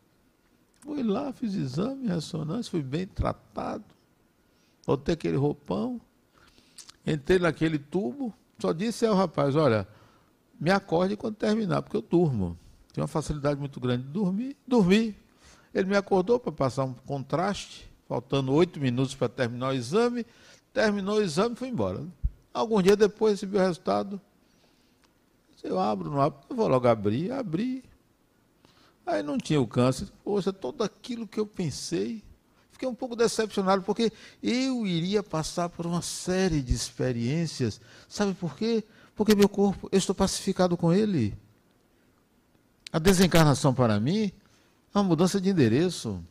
Fui 0.81 1.03
lá, 1.03 1.33
fiz 1.33 1.55
exame, 1.55 2.09
ressonância, 2.09 2.71
fui 2.71 2.83
bem 2.83 3.07
tratado. 3.07 3.85
Botei 4.87 5.15
aquele 5.15 5.37
roupão, 5.37 6.01
entrei 7.13 7.39
naquele 7.39 7.79
tubo, 7.79 8.35
só 8.59 8.73
disse 8.73 9.07
ao 9.07 9.15
rapaz, 9.15 9.57
olha, 9.57 9.87
me 10.61 10.71
acorde 10.71 11.17
quando 11.17 11.37
terminar, 11.37 11.83
porque 11.83 11.97
eu 11.97 12.03
durmo. 12.03 12.59
Tenho 12.93 13.05
uma 13.05 13.09
facilidade 13.09 13.61
muito 13.61 13.79
grande 13.79 14.05
de 14.05 14.11
dormir. 14.11 14.57
Dormi. 14.67 15.17
Ele 15.73 15.89
me 15.89 15.97
acordou 15.97 16.41
para 16.41 16.51
passar 16.51 16.85
um 16.85 16.95
contraste, 16.95 17.89
faltando 18.09 18.53
oito 18.53 18.81
minutos 18.81 19.15
para 19.15 19.29
terminar 19.29 19.69
o 19.69 19.73
exame. 19.73 20.27
Terminou 20.73 21.19
o 21.19 21.23
exame 21.23 21.55
e 21.55 21.59
fui 21.59 21.69
embora. 21.69 22.05
Algum 22.53 22.83
dia 22.83 22.97
depois 22.97 23.35
recebi 23.35 23.57
o 23.57 23.61
resultado. 23.61 24.21
Eu 25.63 25.79
abro, 25.79 26.11
não 26.11 26.21
abro, 26.21 26.41
eu 26.49 26.57
vou 26.57 26.69
logo 26.69 26.89
abrir, 26.89 27.31
abri. 27.31 27.85
Aí 29.07 29.23
não 29.23 29.39
tinha 29.39 29.61
o 29.61 29.67
câncer. 29.67 30.09
Poxa, 30.25 30.53
tudo 30.53 30.83
aquilo 30.83 31.27
que 31.27 31.39
eu 31.39 31.47
pensei. 31.47 32.23
Fiquei 32.79 32.89
um 32.89 32.95
pouco 32.95 33.17
decepcionado, 33.17 33.83
porque 33.83 34.13
eu 34.41 34.87
iria 34.87 35.21
passar 35.21 35.69
por 35.69 35.85
uma 35.85 36.01
série 36.01 36.63
de 36.63 36.73
experiências. 36.73 37.81
Sabe 38.09 38.35
por 38.35 38.55
quê? 38.55 38.85
Porque 39.17 39.35
meu 39.35 39.49
corpo, 39.49 39.89
eu 39.91 39.99
estou 39.99 40.15
pacificado 40.15 40.77
com 40.77 40.93
ele. 40.93 41.37
A 42.93 43.01
desencarnação 43.01 43.75
para 43.75 43.99
mim 43.99 44.31
é 44.95 44.99
uma 44.99 45.03
mudança 45.03 45.41
de 45.41 45.51
endereço. 45.51 46.25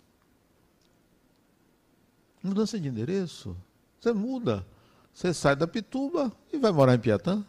Mudança 2.42 2.80
de 2.80 2.88
endereço. 2.88 3.54
Você 4.00 4.14
muda. 4.14 4.66
Você 5.14 5.34
sai 5.34 5.54
da 5.54 5.68
Pituba 5.68 6.32
e 6.54 6.58
vai 6.58 6.72
morar 6.72 6.96
em 6.96 7.00
Piatã. 7.00 7.46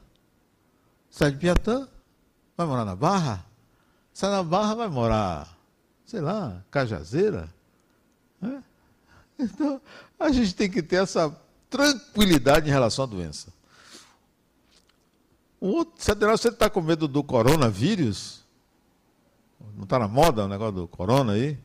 Sai 1.09 1.31
de 1.31 1.39
Piatã, 1.39 1.87
vai 2.57 2.67
morar 2.67 2.85
na 2.85 2.97
Barra. 2.97 3.47
Sai 4.13 4.29
na 4.29 4.43
Barra, 4.43 4.75
vai 4.75 4.89
morar, 4.89 5.57
sei 6.05 6.21
lá, 6.21 6.65
Cajazeira. 6.69 7.49
Né? 8.41 8.65
Então, 9.39 9.81
a 10.19 10.33
gente 10.33 10.55
tem 10.55 10.71
que 10.71 10.83
ter 10.83 10.97
essa 10.97 11.35
tranquilidade 11.71 12.69
em 12.69 12.73
relação 12.73 13.05
à 13.05 13.07
doença. 13.07 13.53
Um 15.61 15.69
outro, 15.71 15.95
você 15.97 16.49
está 16.49 16.69
com 16.69 16.81
medo 16.81 17.07
do 17.07 17.23
coronavírus? 17.23 18.45
Não 19.77 19.85
está 19.85 19.99
na 19.99 20.09
moda 20.09 20.45
o 20.45 20.49
negócio 20.49 20.75
do 20.75 20.89
corona 20.89 21.33
aí? 21.33 21.59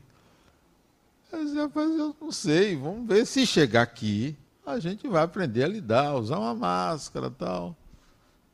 Mas, 1.30 1.54
eu 1.54 2.16
não 2.20 2.32
sei. 2.32 2.76
Vamos 2.76 3.08
ver 3.08 3.26
se 3.26 3.46
chegar 3.46 3.82
aqui, 3.82 4.36
a 4.64 4.78
gente 4.78 5.06
vai 5.08 5.22
aprender 5.22 5.64
a 5.64 5.68
lidar, 5.68 6.14
usar 6.14 6.38
uma 6.38 6.54
máscara 6.54 7.30
tal, 7.30 7.76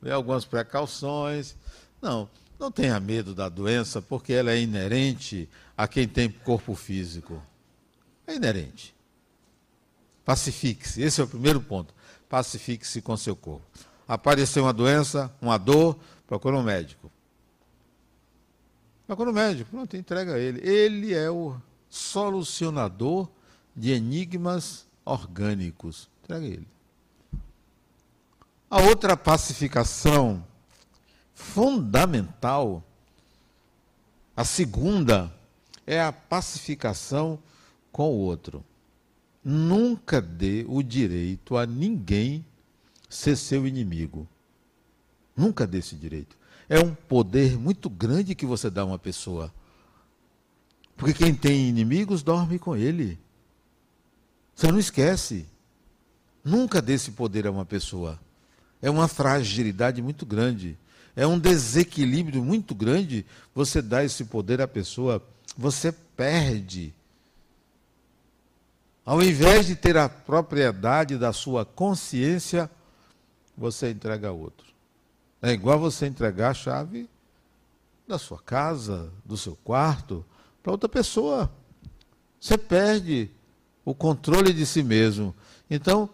ver 0.00 0.12
algumas 0.12 0.44
precauções. 0.44 1.56
Não, 2.00 2.28
não 2.58 2.70
tenha 2.70 2.98
medo 3.00 3.34
da 3.34 3.48
doença, 3.48 4.00
porque 4.00 4.32
ela 4.32 4.50
é 4.50 4.60
inerente 4.60 5.48
a 5.76 5.86
quem 5.86 6.06
tem 6.06 6.30
corpo 6.30 6.74
físico. 6.74 7.42
É 8.26 8.34
inerente. 8.34 8.94
Pacifique-se, 10.30 11.02
esse 11.02 11.20
é 11.20 11.24
o 11.24 11.26
primeiro 11.26 11.60
ponto. 11.60 11.92
Pacifique-se 12.28 13.02
com 13.02 13.16
seu 13.16 13.34
corpo. 13.34 13.66
Apareceu 14.06 14.62
uma 14.62 14.72
doença, 14.72 15.28
uma 15.42 15.58
dor, 15.58 15.98
procura 16.24 16.56
um 16.56 16.62
médico. 16.62 17.10
Procura 19.08 19.30
um 19.30 19.32
médico, 19.32 19.68
pronto, 19.72 19.96
entrega 19.96 20.34
a 20.34 20.38
ele. 20.38 20.60
Ele 20.60 21.12
é 21.12 21.28
o 21.28 21.56
solucionador 21.88 23.28
de 23.74 23.90
enigmas 23.90 24.86
orgânicos. 25.04 26.08
Entrega 26.22 26.46
ele. 26.46 26.68
A 28.70 28.82
outra 28.82 29.16
pacificação 29.16 30.46
fundamental, 31.34 32.84
a 34.36 34.44
segunda, 34.44 35.34
é 35.84 36.00
a 36.00 36.12
pacificação 36.12 37.36
com 37.90 38.08
o 38.10 38.18
outro. 38.18 38.64
Nunca 39.42 40.20
dê 40.20 40.64
o 40.68 40.82
direito 40.82 41.56
a 41.56 41.66
ninguém 41.66 42.44
ser 43.08 43.36
seu 43.36 43.66
inimigo. 43.66 44.28
Nunca 45.36 45.66
dê 45.66 45.78
esse 45.78 45.96
direito. 45.96 46.36
É 46.68 46.78
um 46.78 46.94
poder 46.94 47.58
muito 47.58 47.88
grande 47.88 48.34
que 48.34 48.46
você 48.46 48.70
dá 48.70 48.82
a 48.82 48.84
uma 48.84 48.98
pessoa. 48.98 49.52
Porque 50.96 51.14
quem 51.14 51.34
tem 51.34 51.68
inimigos 51.68 52.22
dorme 52.22 52.58
com 52.58 52.76
ele. 52.76 53.18
Você 54.54 54.70
não 54.70 54.78
esquece. 54.78 55.46
Nunca 56.44 56.82
dê 56.82 56.92
esse 56.92 57.12
poder 57.12 57.46
a 57.46 57.50
uma 57.50 57.64
pessoa. 57.64 58.20
É 58.82 58.90
uma 58.90 59.08
fragilidade 59.08 60.02
muito 60.02 60.26
grande. 60.26 60.78
É 61.16 61.26
um 61.26 61.38
desequilíbrio 61.38 62.44
muito 62.44 62.74
grande 62.74 63.26
você 63.54 63.80
dar 63.80 64.04
esse 64.04 64.26
poder 64.26 64.60
à 64.60 64.68
pessoa. 64.68 65.26
Você 65.56 65.90
perde. 65.90 66.94
Ao 69.04 69.22
invés 69.22 69.66
de 69.66 69.74
ter 69.74 69.96
a 69.96 70.08
propriedade 70.08 71.16
da 71.16 71.32
sua 71.32 71.64
consciência, 71.64 72.70
você 73.56 73.90
entrega 73.90 74.28
a 74.28 74.32
outro. 74.32 74.66
É 75.42 75.50
igual 75.50 75.78
você 75.78 76.06
entregar 76.06 76.50
a 76.50 76.54
chave 76.54 77.08
da 78.06 78.18
sua 78.18 78.38
casa, 78.38 79.10
do 79.24 79.36
seu 79.36 79.56
quarto, 79.56 80.24
para 80.62 80.72
outra 80.72 80.88
pessoa. 80.88 81.50
Você 82.38 82.58
perde 82.58 83.30
o 83.84 83.94
controle 83.94 84.52
de 84.52 84.66
si 84.66 84.82
mesmo. 84.82 85.34
Então, 85.68 86.10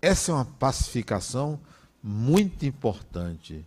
essa 0.00 0.32
é 0.32 0.34
uma 0.34 0.44
pacificação 0.44 1.60
muito 2.02 2.66
importante. 2.66 3.64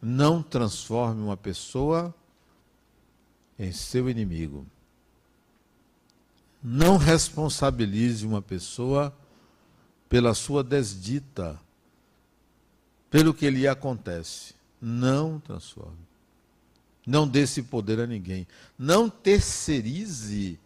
Não 0.00 0.42
transforme 0.42 1.22
uma 1.22 1.36
pessoa 1.36 2.14
em 3.58 3.72
seu 3.72 4.08
inimigo. 4.08 4.66
Não 6.62 6.96
responsabilize 6.96 8.24
uma 8.24 8.40
pessoa 8.40 9.12
pela 10.08 10.34
sua 10.34 10.62
desdita, 10.62 11.58
pelo 13.10 13.34
que 13.34 13.50
lhe 13.50 13.66
acontece. 13.66 14.54
Não 14.80 15.40
transforme. 15.40 15.98
Não 17.06 17.26
dê 17.26 17.40
esse 17.40 17.62
poder 17.62 17.98
a 17.98 18.06
ninguém. 18.06 18.46
Não 18.78 19.10
terceirize 19.10 20.58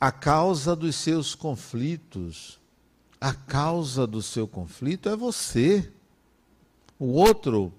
a 0.00 0.10
causa 0.10 0.74
dos 0.74 0.96
seus 0.96 1.34
conflitos. 1.34 2.58
A 3.20 3.32
causa 3.32 4.04
do 4.04 4.20
seu 4.20 4.48
conflito 4.48 5.08
é 5.08 5.14
você. 5.14 5.88
O 6.98 7.12
outro 7.12 7.72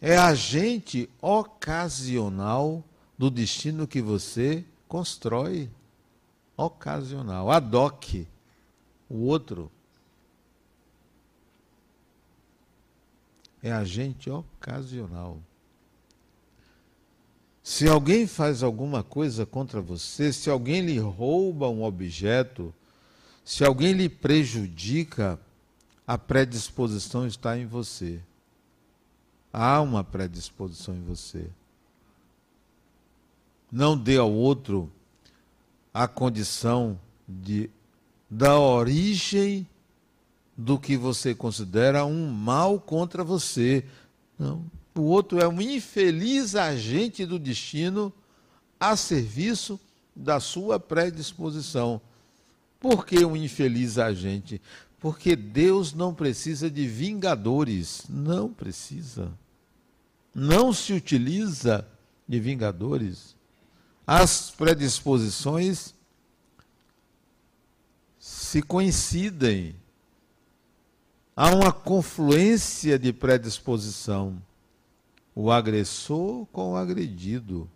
é 0.00 0.16
agente 0.16 1.10
ocasional 1.20 2.84
do 3.16 3.30
destino 3.30 3.86
que 3.86 4.00
você 4.00 4.64
constrói. 4.88 5.70
Ocasional. 6.56 7.50
Adoque 7.50 8.26
o 9.08 9.26
outro. 9.26 9.70
É 13.62 13.72
agente 13.72 14.28
ocasional. 14.28 15.38
Se 17.62 17.88
alguém 17.88 18.26
faz 18.26 18.62
alguma 18.62 19.04
coisa 19.04 19.46
contra 19.46 19.80
você, 19.80 20.32
se 20.32 20.50
alguém 20.50 20.80
lhe 20.80 20.98
rouba 20.98 21.68
um 21.68 21.84
objeto, 21.84 22.74
se 23.44 23.64
alguém 23.64 23.92
lhe 23.92 24.08
prejudica, 24.08 25.38
a 26.06 26.18
predisposição 26.18 27.26
está 27.26 27.56
em 27.56 27.64
você. 27.64 28.20
Há 29.52 29.80
uma 29.80 30.02
predisposição 30.02 30.94
em 30.94 31.02
você. 31.02 31.48
Não 33.72 33.96
dê 33.96 34.18
ao 34.18 34.30
outro 34.30 34.92
a 35.94 36.06
condição 36.06 37.00
de 37.26 37.70
da 38.30 38.58
origem 38.58 39.66
do 40.56 40.78
que 40.78 40.96
você 40.96 41.34
considera 41.34 42.04
um 42.04 42.30
mal 42.30 42.78
contra 42.78 43.24
você. 43.24 43.84
Não, 44.38 44.64
o 44.94 45.02
outro 45.02 45.40
é 45.40 45.48
um 45.48 45.60
infeliz 45.60 46.54
agente 46.54 47.26
do 47.26 47.38
destino 47.38 48.12
a 48.78 48.96
serviço 48.96 49.78
da 50.14 50.40
sua 50.40 50.78
predisposição. 50.78 52.00
Por 52.78 53.06
que 53.06 53.24
um 53.24 53.36
infeliz 53.36 53.98
agente? 53.98 54.60
Porque 54.98 55.36
Deus 55.36 55.94
não 55.94 56.14
precisa 56.14 56.70
de 56.70 56.86
vingadores. 56.86 58.04
Não 58.08 58.52
precisa. 58.52 59.32
Não 60.34 60.72
se 60.72 60.92
utiliza 60.92 61.86
de 62.26 62.40
vingadores 62.40 63.36
as 64.06 64.50
predisposições 64.50 65.94
se 68.18 68.62
coincidem. 68.62 69.76
Há 71.34 71.54
uma 71.54 71.72
confluência 71.72 72.98
de 72.98 73.12
predisposição. 73.12 74.40
O 75.34 75.50
agressor 75.50 76.46
com 76.46 76.72
o 76.72 76.76
agredido. 76.76 77.70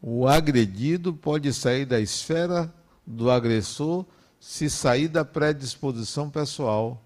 O 0.00 0.26
agredido 0.26 1.14
pode 1.14 1.52
sair 1.54 1.86
da 1.86 1.98
esfera 2.00 2.72
do 3.06 3.30
agressor 3.30 4.04
se 4.38 4.68
sair 4.68 5.08
da 5.08 5.24
predisposição 5.24 6.28
pessoal. 6.28 7.00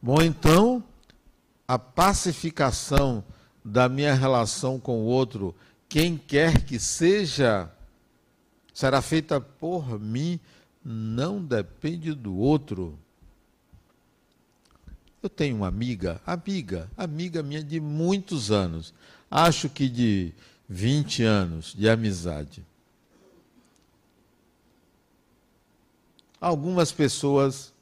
Bom, 0.00 0.22
então, 0.22 0.82
a 1.68 1.78
pacificação 1.78 3.22
da 3.62 3.90
minha 3.90 4.14
relação 4.14 4.80
com 4.80 5.02
o 5.02 5.04
outro, 5.04 5.54
quem 5.86 6.16
quer 6.16 6.64
que 6.64 6.78
seja, 6.78 7.70
será 8.72 9.02
feita 9.02 9.38
por 9.38 10.00
mim, 10.00 10.40
não 10.82 11.44
depende 11.44 12.14
do 12.14 12.34
outro. 12.34 12.98
Eu 15.22 15.28
tenho 15.28 15.56
uma 15.56 15.68
amiga, 15.68 16.22
amiga, 16.24 16.90
amiga 16.96 17.42
minha 17.42 17.62
de 17.62 17.78
muitos 17.78 18.50
anos, 18.50 18.94
acho 19.30 19.68
que 19.68 19.90
de 19.90 20.32
20 20.66 21.22
anos 21.22 21.74
de 21.74 21.86
amizade. 21.86 22.64
Algumas 26.40 26.92
pessoas, 26.92 27.74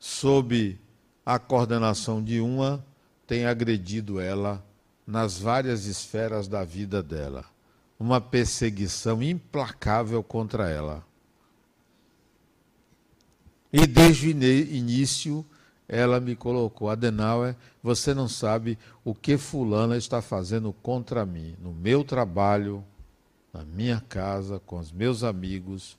sob 0.00 0.81
a 1.24 1.38
coordenação 1.38 2.22
de 2.22 2.40
uma, 2.40 2.84
têm 3.26 3.46
agredido 3.46 4.20
ela 4.20 4.64
nas 5.06 5.38
várias 5.38 5.86
esferas 5.86 6.48
da 6.48 6.64
vida 6.64 7.02
dela. 7.02 7.44
Uma 7.98 8.20
perseguição 8.20 9.22
implacável 9.22 10.22
contra 10.22 10.68
ela. 10.68 11.04
E 13.72 13.86
desde 13.86 14.28
o 14.28 14.30
início 14.30 15.46
ela 15.88 16.18
me 16.20 16.34
colocou, 16.34 16.88
Adenauer, 16.88 17.54
você 17.82 18.14
não 18.14 18.28
sabe 18.28 18.78
o 19.04 19.14
que 19.14 19.36
fulana 19.36 19.96
está 19.96 20.22
fazendo 20.22 20.72
contra 20.72 21.26
mim, 21.26 21.54
no 21.60 21.72
meu 21.72 22.02
trabalho, 22.02 22.82
na 23.52 23.64
minha 23.64 24.02
casa, 24.08 24.58
com 24.64 24.78
os 24.78 24.90
meus 24.90 25.22
amigos. 25.22 25.98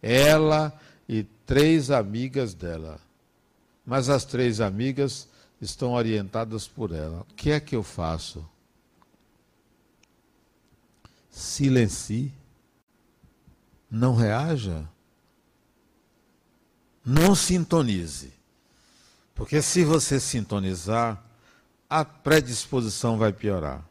Ela 0.00 0.72
e 1.08 1.24
três 1.44 1.90
amigas 1.90 2.54
dela. 2.54 3.00
Mas 3.90 4.08
as 4.08 4.24
três 4.24 4.60
amigas 4.60 5.26
estão 5.60 5.94
orientadas 5.94 6.68
por 6.68 6.92
ela. 6.92 7.26
O 7.28 7.34
que 7.34 7.50
é 7.50 7.58
que 7.58 7.74
eu 7.74 7.82
faço? 7.82 8.48
Silencie. 11.28 12.32
Não 13.90 14.14
reaja. 14.14 14.88
Não 17.04 17.34
sintonize. 17.34 18.32
Porque 19.34 19.60
se 19.60 19.82
você 19.82 20.20
sintonizar, 20.20 21.20
a 21.88 22.04
predisposição 22.04 23.18
vai 23.18 23.32
piorar. 23.32 23.84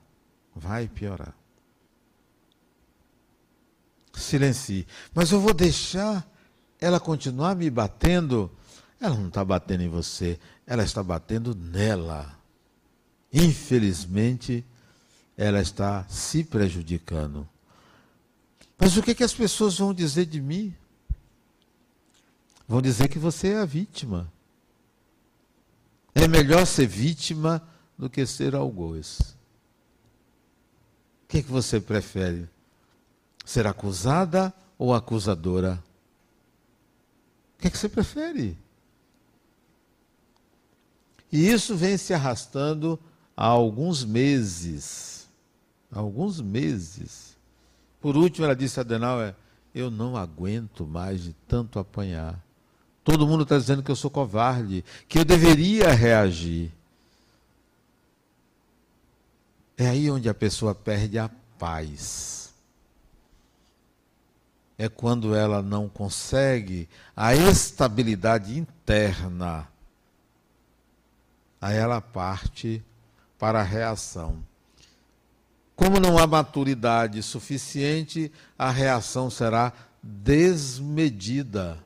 Vai 0.55 0.87
piorar. 0.87 1.35
Silencie. 4.13 4.87
Mas 5.13 5.33
eu 5.33 5.41
vou 5.41 5.53
deixar 5.53 6.25
ela 6.79 7.01
continuar 7.01 7.53
me 7.53 7.69
batendo. 7.69 8.49
Ela 8.99 9.15
não 9.15 9.29
está 9.29 9.45
batendo 9.45 9.81
em 9.81 9.89
você, 9.89 10.39
ela 10.67 10.83
está 10.83 11.01
batendo 11.01 11.55
nela. 11.55 12.37
Infelizmente, 13.31 14.65
ela 15.37 15.61
está 15.61 16.05
se 16.09 16.43
prejudicando. 16.43 17.47
Mas 18.77 18.97
o 18.97 19.03
que, 19.03 19.15
que 19.15 19.23
as 19.23 19.33
pessoas 19.33 19.77
vão 19.77 19.93
dizer 19.93 20.25
de 20.25 20.41
mim? 20.41 20.75
Vão 22.67 22.81
dizer 22.81 23.07
que 23.07 23.17
você 23.17 23.49
é 23.49 23.57
a 23.57 23.65
vítima. 23.65 24.31
É 26.13 26.27
melhor 26.27 26.65
ser 26.65 26.87
vítima 26.87 27.65
do 27.97 28.09
que 28.09 28.25
ser 28.25 28.53
algoz. 28.53 29.19
O 31.23 31.27
que, 31.29 31.43
que 31.43 31.51
você 31.51 31.79
prefere? 31.79 32.49
Ser 33.45 33.65
acusada 33.65 34.53
ou 34.77 34.93
acusadora? 34.93 35.81
O 37.57 37.61
que, 37.61 37.69
que 37.69 37.77
você 37.77 37.89
prefere? 37.89 38.57
E 41.31 41.49
isso 41.49 41.75
vem 41.75 41.97
se 41.97 42.13
arrastando 42.13 42.99
há 43.35 43.45
alguns 43.45 44.03
meses. 44.03 45.27
Há 45.91 45.99
alguns 45.99 46.41
meses. 46.41 47.37
Por 48.01 48.15
último, 48.15 48.45
ela 48.45 48.55
disse 48.55 48.79
a 48.79 48.81
Adenauer: 48.81 49.35
Eu 49.73 49.91
não 49.91 50.15
aguento 50.15 50.85
mais 50.85 51.23
de 51.23 51.33
tanto 51.47 51.79
apanhar. 51.79 52.39
Todo 53.03 53.27
mundo 53.27 53.43
está 53.43 53.57
dizendo 53.57 53.81
que 53.81 53.91
eu 53.91 53.95
sou 53.95 54.09
covarde, 54.09 54.83
que 55.07 55.19
eu 55.19 55.25
deveria 55.25 55.89
reagir. 55.89 56.71
É 59.77 59.87
aí 59.87 60.11
onde 60.11 60.27
a 60.27 60.33
pessoa 60.33 60.75
perde 60.75 61.17
a 61.17 61.29
paz. 61.57 62.53
É 64.77 64.87
quando 64.87 65.33
ela 65.33 65.61
não 65.61 65.89
consegue 65.89 66.87
a 67.15 67.33
estabilidade 67.33 68.57
interna. 68.57 69.67
Aí 71.61 71.75
ela 71.75 72.01
parte 72.01 72.83
para 73.37 73.59
a 73.59 73.63
reação. 73.63 74.37
Como 75.75 75.99
não 75.99 76.17
há 76.17 76.27
maturidade 76.27 77.21
suficiente, 77.23 78.31
a 78.57 78.69
reação 78.69 79.29
será 79.29 79.71
desmedida 80.01 81.77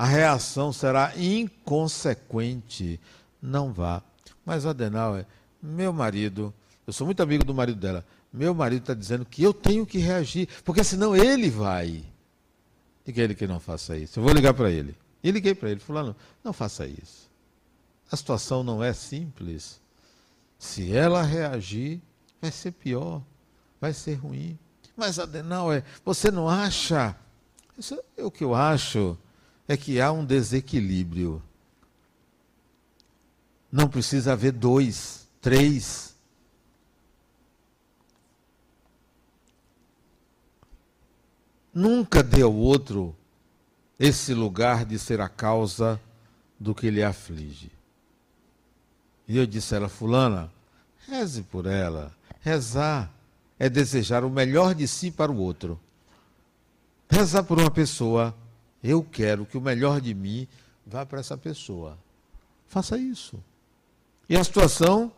a 0.00 0.06
reação 0.06 0.72
será 0.72 1.12
inconsequente. 1.14 2.98
Não 3.42 3.70
vá. 3.70 4.02
Mas 4.46 4.64
Adenauer, 4.64 5.26
meu 5.62 5.92
marido, 5.92 6.54
eu 6.86 6.92
sou 6.94 7.06
muito 7.06 7.22
amigo 7.22 7.44
do 7.44 7.52
marido 7.52 7.78
dela, 7.78 8.02
meu 8.32 8.54
marido 8.54 8.80
está 8.80 8.94
dizendo 8.94 9.26
que 9.26 9.42
eu 9.42 9.52
tenho 9.52 9.84
que 9.84 9.98
reagir, 9.98 10.48
porque 10.64 10.82
senão 10.82 11.14
ele 11.14 11.50
vai. 11.50 12.02
Diga 13.04 13.22
ele 13.22 13.34
que 13.34 13.46
não 13.46 13.60
faça 13.60 13.94
isso. 13.94 14.18
Eu 14.18 14.24
vou 14.24 14.32
ligar 14.32 14.54
para 14.54 14.70
ele. 14.70 14.96
E 15.22 15.30
liguei 15.30 15.54
para 15.54 15.70
ele, 15.70 15.80
fulano, 15.80 16.16
não 16.42 16.54
faça 16.54 16.86
isso. 16.86 17.29
A 18.10 18.16
situação 18.16 18.62
não 18.64 18.82
é 18.82 18.92
simples. 18.92 19.80
Se 20.58 20.92
ela 20.92 21.22
reagir, 21.22 22.02
vai 22.40 22.50
ser 22.50 22.72
pior, 22.72 23.22
vai 23.80 23.92
ser 23.92 24.14
ruim. 24.14 24.58
Mas 24.96 25.18
Adenauer, 25.18 25.84
você 26.04 26.30
não 26.30 26.48
acha? 26.48 27.16
Isso 27.78 27.98
é 28.16 28.24
o 28.24 28.30
que 28.30 28.44
eu 28.44 28.54
acho 28.54 29.16
é 29.66 29.76
que 29.76 30.00
há 30.00 30.10
um 30.10 30.24
desequilíbrio. 30.24 31.40
Não 33.70 33.88
precisa 33.88 34.32
haver 34.32 34.50
dois, 34.50 35.28
três. 35.40 36.16
Nunca 41.72 42.20
dê 42.20 42.42
ao 42.42 42.52
outro 42.52 43.16
esse 43.96 44.34
lugar 44.34 44.84
de 44.84 44.98
ser 44.98 45.20
a 45.20 45.28
causa 45.28 46.00
do 46.58 46.74
que 46.74 46.90
lhe 46.90 47.02
aflige. 47.02 47.70
E 49.30 49.36
eu 49.36 49.46
disse 49.46 49.72
a 49.72 49.76
ela, 49.76 49.88
Fulana, 49.88 50.52
reze 51.06 51.42
por 51.44 51.64
ela. 51.64 52.12
Rezar 52.40 53.08
é 53.60 53.68
desejar 53.68 54.24
o 54.24 54.28
melhor 54.28 54.74
de 54.74 54.88
si 54.88 55.08
para 55.08 55.30
o 55.30 55.36
outro. 55.36 55.78
Rezar 57.08 57.44
por 57.44 57.56
uma 57.60 57.70
pessoa 57.70 58.34
eu 58.82 59.04
quero 59.04 59.46
que 59.46 59.56
o 59.56 59.60
melhor 59.60 60.00
de 60.00 60.14
mim 60.14 60.48
vá 60.84 61.06
para 61.06 61.20
essa 61.20 61.38
pessoa. 61.38 61.96
Faça 62.66 62.98
isso. 62.98 63.40
E 64.28 64.36
a 64.36 64.42
situação 64.42 65.12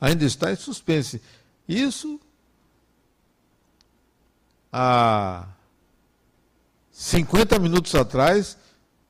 ainda 0.00 0.24
está 0.24 0.52
em 0.52 0.56
suspense. 0.56 1.20
Isso 1.66 2.20
há 4.72 5.48
50 6.92 7.58
minutos 7.58 7.96
atrás, 7.96 8.56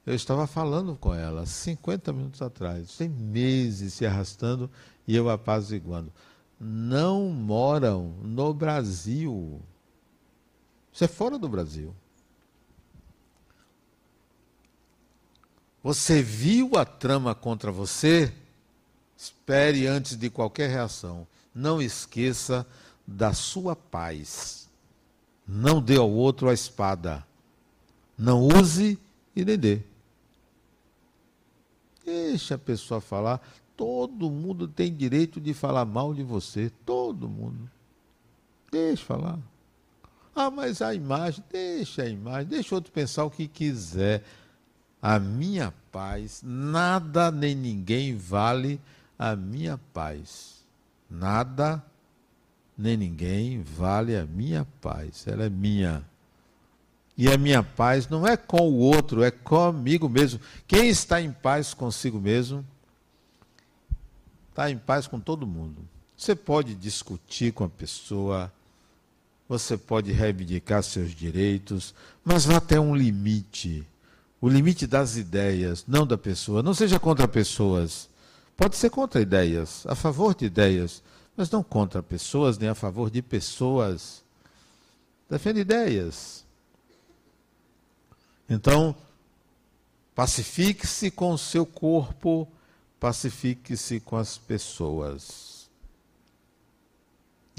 eu 0.06 0.14
estava 0.14 0.46
falando 0.46 0.96
com 0.96 1.14
ela, 1.14 1.44
50 1.44 2.12
minutos 2.12 2.42
atrás, 2.42 2.96
tem 2.96 3.08
meses 3.08 3.94
se 3.94 4.06
arrastando 4.06 4.70
e 5.06 5.14
eu 5.14 5.28
apaziguando. 5.28 6.12
Não 6.58 7.28
moram 7.28 8.14
no 8.22 8.52
Brasil. 8.52 9.60
Isso 10.92 11.04
é 11.04 11.08
fora 11.08 11.38
do 11.38 11.48
Brasil. 11.48 11.94
Você 15.82 16.22
viu 16.22 16.76
a 16.76 16.84
trama 16.84 17.34
contra 17.34 17.72
você? 17.72 18.32
Espere 19.16 19.86
antes 19.86 20.16
de 20.16 20.28
qualquer 20.28 20.68
reação. 20.68 21.26
Não 21.54 21.80
esqueça 21.80 22.66
da 23.06 23.32
sua 23.32 23.74
paz. 23.74 24.68
Não 25.46 25.80
dê 25.80 25.96
ao 25.96 26.10
outro 26.10 26.48
a 26.48 26.54
espada. 26.54 27.26
Não 28.16 28.42
use 28.42 28.98
e 29.34 29.44
nem 29.44 29.58
dê. 29.58 29.89
Deixa 32.04 32.54
a 32.54 32.58
pessoa 32.58 33.00
falar. 33.00 33.40
Todo 33.76 34.30
mundo 34.30 34.68
tem 34.68 34.94
direito 34.94 35.40
de 35.40 35.54
falar 35.54 35.84
mal 35.84 36.12
de 36.12 36.22
você. 36.22 36.70
Todo 36.84 37.28
mundo. 37.28 37.70
Deixa 38.70 39.04
falar. 39.04 39.38
Ah, 40.34 40.50
mas 40.50 40.80
a 40.80 40.94
imagem, 40.94 41.44
deixa 41.50 42.02
a 42.02 42.08
imagem, 42.08 42.48
deixa 42.48 42.74
outro 42.74 42.92
pensar 42.92 43.24
o 43.24 43.30
que 43.30 43.48
quiser 43.48 44.22
a 45.02 45.18
minha 45.18 45.72
paz, 45.90 46.42
nada 46.44 47.30
nem 47.30 47.54
ninguém 47.54 48.16
vale 48.16 48.80
a 49.18 49.34
minha 49.34 49.78
paz. 49.92 50.64
Nada 51.08 51.82
nem 52.76 52.96
ninguém 52.96 53.62
vale 53.62 54.16
a 54.16 54.26
minha 54.26 54.66
paz. 54.80 55.26
Ela 55.26 55.44
é 55.44 55.50
minha. 55.50 56.04
E 57.20 57.30
a 57.30 57.36
minha 57.36 57.62
paz 57.62 58.08
não 58.08 58.26
é 58.26 58.34
com 58.34 58.70
o 58.70 58.78
outro, 58.78 59.22
é 59.22 59.30
comigo 59.30 60.08
mesmo. 60.08 60.40
Quem 60.66 60.88
está 60.88 61.20
em 61.20 61.30
paz 61.30 61.74
consigo 61.74 62.18
mesmo, 62.18 62.66
está 64.48 64.70
em 64.70 64.78
paz 64.78 65.06
com 65.06 65.20
todo 65.20 65.46
mundo. 65.46 65.86
Você 66.16 66.34
pode 66.34 66.74
discutir 66.74 67.52
com 67.52 67.64
a 67.64 67.68
pessoa, 67.68 68.50
você 69.46 69.76
pode 69.76 70.10
reivindicar 70.12 70.82
seus 70.82 71.10
direitos, 71.10 71.94
mas 72.24 72.46
vá 72.46 72.56
até 72.56 72.80
um 72.80 72.96
limite 72.96 73.86
o 74.40 74.48
limite 74.48 74.86
das 74.86 75.16
ideias, 75.16 75.84
não 75.86 76.06
da 76.06 76.16
pessoa. 76.16 76.62
Não 76.62 76.72
seja 76.72 76.98
contra 76.98 77.28
pessoas. 77.28 78.08
Pode 78.56 78.74
ser 78.74 78.88
contra 78.88 79.20
ideias, 79.20 79.84
a 79.86 79.94
favor 79.94 80.34
de 80.34 80.46
ideias, 80.46 81.02
mas 81.36 81.50
não 81.50 81.62
contra 81.62 82.02
pessoas 82.02 82.56
nem 82.56 82.70
a 82.70 82.74
favor 82.74 83.10
de 83.10 83.20
pessoas. 83.20 84.22
Defende 85.28 85.60
ideias. 85.60 86.48
Então, 88.50 88.96
pacifique-se 90.12 91.08
com 91.08 91.30
o 91.30 91.38
seu 91.38 91.64
corpo, 91.64 92.48
pacifique-se 92.98 94.00
com 94.00 94.16
as 94.16 94.36
pessoas. 94.36 95.70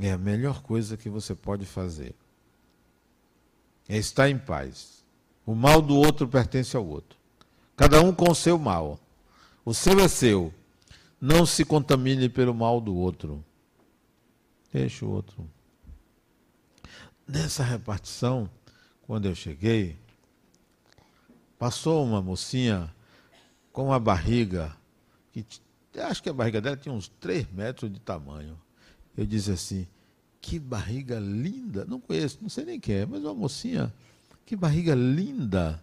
É 0.02 0.12
a 0.12 0.18
melhor 0.18 0.62
coisa 0.62 0.98
que 0.98 1.10
você 1.10 1.34
pode 1.34 1.66
fazer. 1.66 2.14
É 3.88 3.98
estar 3.98 4.30
em 4.30 4.38
paz. 4.38 5.02
O 5.46 5.56
mal 5.56 5.82
do 5.82 5.96
outro 5.96 6.28
pertence 6.28 6.76
ao 6.76 6.86
outro. 6.86 7.18
Cada 7.78 8.02
um 8.02 8.14
com 8.14 8.30
o 8.30 8.36
seu 8.36 8.60
mal. 8.60 9.00
O 9.64 9.74
seu 9.74 9.98
é 10.02 10.10
seu. 10.10 10.54
Não 11.22 11.46
se 11.46 11.64
contamine 11.64 12.28
pelo 12.28 12.54
mal 12.54 12.82
do 12.82 12.96
outro. 12.96 13.44
Deixa 14.74 15.06
o 15.06 15.10
outro. 15.10 15.50
Nessa 17.26 17.64
repartição, 17.64 18.50
quando 19.04 19.28
eu 19.28 19.36
cheguei, 19.36 20.01
passou 21.62 22.04
uma 22.04 22.24
mocinha 22.24 22.92
com 23.72 23.86
uma 23.86 24.00
barriga, 24.00 24.76
que 25.32 25.46
acho 26.00 26.24
que 26.24 26.28
a 26.28 26.34
barriga 26.34 26.60
dela 26.60 26.76
tinha 26.76 26.92
uns 26.92 27.08
3 27.20 27.52
metros 27.52 27.94
de 27.94 28.00
tamanho. 28.00 28.60
Eu 29.16 29.28
disse 29.28 29.52
assim, 29.52 29.88
que 30.42 30.58
barriga 30.58 31.20
linda. 31.20 31.86
Não 31.86 32.00
conheço, 32.00 32.40
não 32.42 32.50
sei 32.50 32.66
nem 32.66 32.80
quem 32.80 32.96
é, 32.96 33.06
mas 33.06 33.22
uma 33.22 33.36
mocinha, 33.36 33.94
que 34.44 34.56
barriga 34.56 34.96
linda. 34.96 35.80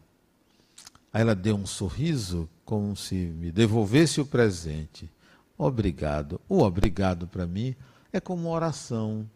Aí 1.13 1.21
ela 1.21 1.33
deu 1.33 1.55
um 1.55 1.65
sorriso, 1.65 2.49
como 2.65 2.97
se 2.97 3.15
me 3.15 3.53
devolvesse 3.53 4.21
o 4.21 4.27
presente. 4.27 5.09
Obrigado. 5.57 6.41
O 6.49 6.61
obrigado 6.61 7.29
para 7.29 7.47
mim 7.47 7.77
é 8.13 8.19
como 8.19 8.49
uma 8.49 8.51
oração. 8.51 9.31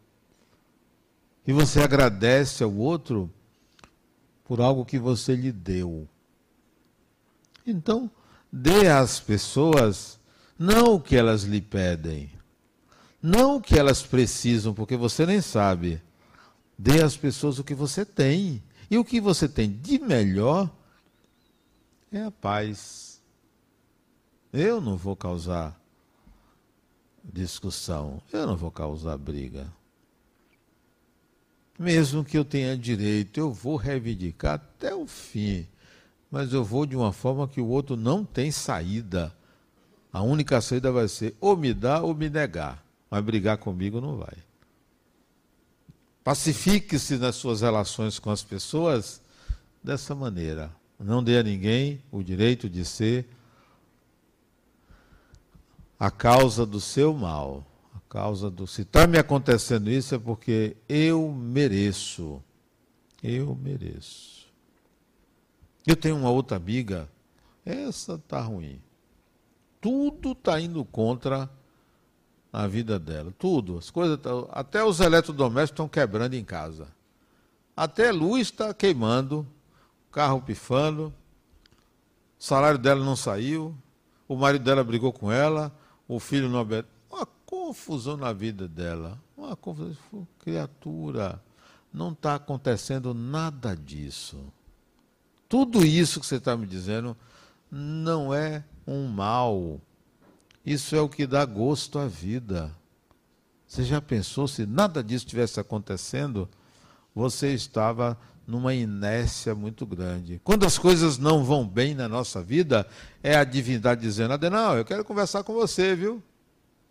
E 1.47 1.53
você 1.53 1.81
agradece 1.81 2.65
ao 2.65 2.75
outro 2.75 3.31
por 4.45 4.61
algo 4.61 4.85
que 4.85 4.99
você 4.99 5.37
lhe 5.37 5.53
deu. 5.53 6.09
Então, 7.67 8.11
dê 8.53 8.89
às 8.89 9.21
pessoas 9.21 10.19
não 10.59 10.95
o 10.95 11.01
que 11.01 11.17
elas 11.17 11.43
lhe 11.43 11.61
pedem, 11.61 12.31
não 13.21 13.57
o 13.57 13.61
que 13.61 13.79
elas 13.79 14.03
precisam, 14.03 14.75
porque 14.75 14.97
você 14.97 15.25
nem 15.25 15.41
sabe. 15.41 16.03
Dê 16.77 17.03
às 17.03 17.17
pessoas 17.17 17.59
o 17.59 17.65
que 17.65 17.75
você 17.75 18.05
tem. 18.05 18.63
E 18.91 18.99
o 18.99 19.05
que 19.05 19.21
você 19.21 19.49
tem 19.49 19.71
de 19.71 19.99
melhor 19.99 20.71
é 22.11 22.25
a 22.25 22.31
paz. 22.31 23.23
Eu 24.53 24.81
não 24.81 24.97
vou 24.97 25.17
causar 25.17 25.81
discussão, 27.25 28.21
eu 28.33 28.47
não 28.47 28.57
vou 28.57 28.71
causar 28.71 29.17
briga. 29.17 29.73
Mesmo 31.79 32.25
que 32.25 32.37
eu 32.37 32.45
tenha 32.45 32.77
direito, 32.77 33.39
eu 33.39 33.53
vou 33.53 33.77
reivindicar 33.77 34.55
até 34.55 34.95
o 34.95 35.07
fim 35.07 35.67
mas 36.33 36.55
eu 36.55 36.65
vou 36.65 36.87
de 36.87 36.97
uma 36.97 37.13
forma 37.13 37.47
que 37.47 37.61
o 37.61 37.69
outro 37.69 37.95
não 37.95 38.25
tem 38.25 38.51
saída. 38.51 39.31
A 40.11 40.23
única 40.23 40.63
saída 40.63 40.91
vai 40.91 41.07
ser 41.07 41.37
ou 41.39 41.55
me 41.55 41.75
dar 41.75 42.03
ou 42.03 42.15
me 42.15 42.31
negar. 42.31 42.83
Mas 43.11 43.23
brigar 43.23 43.59
comigo 43.59 44.01
não 44.01 44.17
vai. 44.17 44.35
Pacifique-se 46.25 47.19
nas 47.19 47.37
suas 47.37 47.61
relações 47.61 48.19
com 48.19 48.31
as 48.31 48.43
pessoas 48.43 49.21
dessa 49.85 50.15
maneira. 50.15 50.75
Não 50.99 51.23
dê 51.23 51.37
a 51.37 51.43
ninguém 51.43 52.03
o 52.11 52.23
direito 52.23 52.67
de 52.67 52.83
ser 52.83 53.29
a 56.01 56.11
causa 56.11 56.65
do 56.65 56.81
seu 56.81 57.13
mal. 57.13 57.67
A 57.95 58.01
causa 58.09 58.51
do. 58.51 58.67
Se 58.67 58.83
está 58.83 59.07
me 59.07 59.19
acontecendo 59.19 59.91
isso 59.91 60.15
é 60.15 60.19
porque 60.19 60.79
eu 60.89 61.31
mereço. 61.31 62.43
Eu 63.23 63.55
mereço. 63.55 64.42
Eu 65.87 65.97
tenho 65.97 66.17
uma 66.17 66.31
outra 66.31 66.57
amiga, 66.57 67.09
essa 67.65 68.19
tá 68.19 68.41
ruim. 68.41 68.81
Tudo 69.81 70.33
está 70.33 70.61
indo 70.61 70.85
contra 70.85 71.51
a 72.53 72.67
vida 72.67 72.99
dela, 72.99 73.33
tudo. 73.37 73.79
As 73.79 73.91
coisas, 73.91 74.19
tá, 74.19 74.31
até 74.51 74.85
os 74.85 75.01
eletrodomésticos 75.01 75.73
estão 75.73 75.89
quebrando 75.89 76.35
em 76.35 76.45
casa. 76.45 76.89
Até 77.77 78.13
luz 78.13 78.43
está 78.43 78.73
queimando, 78.75 79.47
carro 80.11 80.43
pifando, 80.43 81.13
o 82.39 82.45
salário 82.45 82.79
dela 82.79 83.05
não 83.05 83.17
saiu, 83.17 83.75
o 84.29 84.37
marido 84.37 84.65
dela 84.65 84.85
brigou 84.85 85.13
com 85.13 85.33
ela, 85.33 85.73
o 86.07 86.21
filho 86.21 86.49
não 86.49 86.67
uma 87.11 87.27
confusão 87.47 88.17
na 88.17 88.33
vida 88.33 88.69
dela, 88.69 89.19
uma 89.37 89.57
confusão, 89.57 89.97
criatura, 90.39 91.43
não 91.93 92.13
está 92.13 92.35
acontecendo 92.35 93.15
nada 93.15 93.75
disso. 93.75 94.53
Tudo 95.53 95.85
isso 95.85 96.19
que 96.19 96.25
você 96.25 96.37
está 96.37 96.57
me 96.57 96.67
dizendo 96.67 97.15
não 97.71 98.33
é 98.33 98.65
um 98.87 99.07
mal. 99.07 99.79
Isso 100.65 100.97
é 100.97 101.01
o 101.03 101.11
que 101.11 101.27
dá 101.27 101.45
gosto 101.45 101.99
à 101.99 102.07
vida. 102.07 102.75
Você 103.67 103.85
já 103.85 104.01
pensou 104.01 104.49
se 104.49 104.65
nada 104.65 105.05
disso 105.05 105.27
tivesse 105.27 105.61
acontecendo? 105.61 106.49
Você 107.15 107.53
estava 107.53 108.19
numa 108.47 108.73
inércia 108.73 109.55
muito 109.55 109.85
grande. 109.85 110.41
Quando 110.43 110.65
as 110.65 110.79
coisas 110.79 111.19
não 111.19 111.45
vão 111.45 111.69
bem 111.69 111.95
na 111.95 112.09
nossa 112.09 112.43
vida, 112.43 112.89
é 113.23 113.37
a 113.37 113.45
divindade 113.45 114.01
dizendo: 114.01 114.33
Adenal, 114.33 114.79
eu 114.79 114.87
quero 114.87 115.05
conversar 115.05 115.45
com 115.45 115.53
você, 115.53 115.95
viu? 115.95 116.23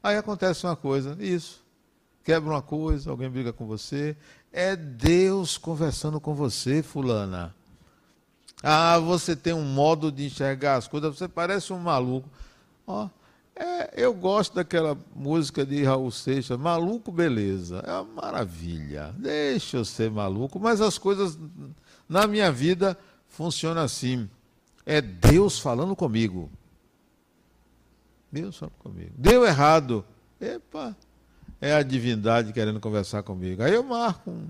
Aí 0.04 0.17
acontece 0.17 0.67
uma 0.67 0.76
coisa, 0.76 1.17
isso. 1.19 1.65
Quebra 2.24 2.52
uma 2.52 2.62
coisa, 2.62 3.10
alguém 3.10 3.28
briga 3.28 3.52
com 3.52 3.65
você. 3.65 4.15
É 4.54 4.76
Deus 4.76 5.58
conversando 5.58 6.21
com 6.21 6.36
você, 6.36 6.84
Fulana. 6.84 7.56
Ah, 8.62 9.00
você 9.00 9.36
tem 9.36 9.54
um 9.54 9.63
modo 9.63 10.12
de 10.12 10.26
enxergar 10.26 10.76
as 10.76 10.88
coisas, 10.88 11.17
você 11.17 11.28
parece 11.28 11.74
um 11.74 11.80
maluco. 11.80 12.30
Ó, 12.86 13.10
é, 13.56 13.91
eu 13.95 14.13
gosto 14.13 14.56
daquela 14.56 14.97
música 15.15 15.65
de 15.65 15.84
Raul 15.84 16.12
Seixas, 16.12 16.58
Maluco 16.58 17.12
Beleza. 17.12 17.84
É 17.86 17.91
uma 17.93 18.21
maravilha. 18.21 19.13
Deixa 19.17 19.78
eu 19.78 19.86
ser 19.86 20.10
maluco, 20.10 20.60
mas 20.60 20.82
as 20.82 20.97
coisas 20.97 21.38
na 22.08 22.28
minha 22.28 22.52
vida 22.52 22.97
funcionam 23.28 23.82
assim. 23.82 24.30
É 24.86 25.02
Deus 25.02 25.60
falando 25.60 25.95
comigo. 25.95 26.50
Deus 28.32 28.58
falando 28.58 28.76
comigo. 28.80 29.12
Deu 29.17 29.45
errado. 29.45 30.06
Epa, 30.39 30.95
é 31.60 31.74
a 31.74 31.84
divindade 31.84 32.54
querendo 32.54 32.80
conversar 32.80 33.21
comigo. 33.21 33.62
Aí 33.62 33.74
eu 33.74 33.84
marco 33.84 34.32
um, 34.32 34.47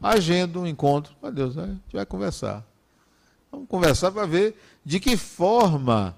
agendo 0.00 0.60
um 0.60 0.66
encontro. 0.66 1.14
Meu 1.20 1.32
Deus, 1.32 1.58
a 1.58 1.66
gente 1.66 1.92
vai 1.92 2.06
conversar. 2.06 2.64
Vamos 3.52 3.68
conversar 3.68 4.10
para 4.10 4.26
ver 4.26 4.56
de 4.82 4.98
que 4.98 5.16
forma 5.16 6.16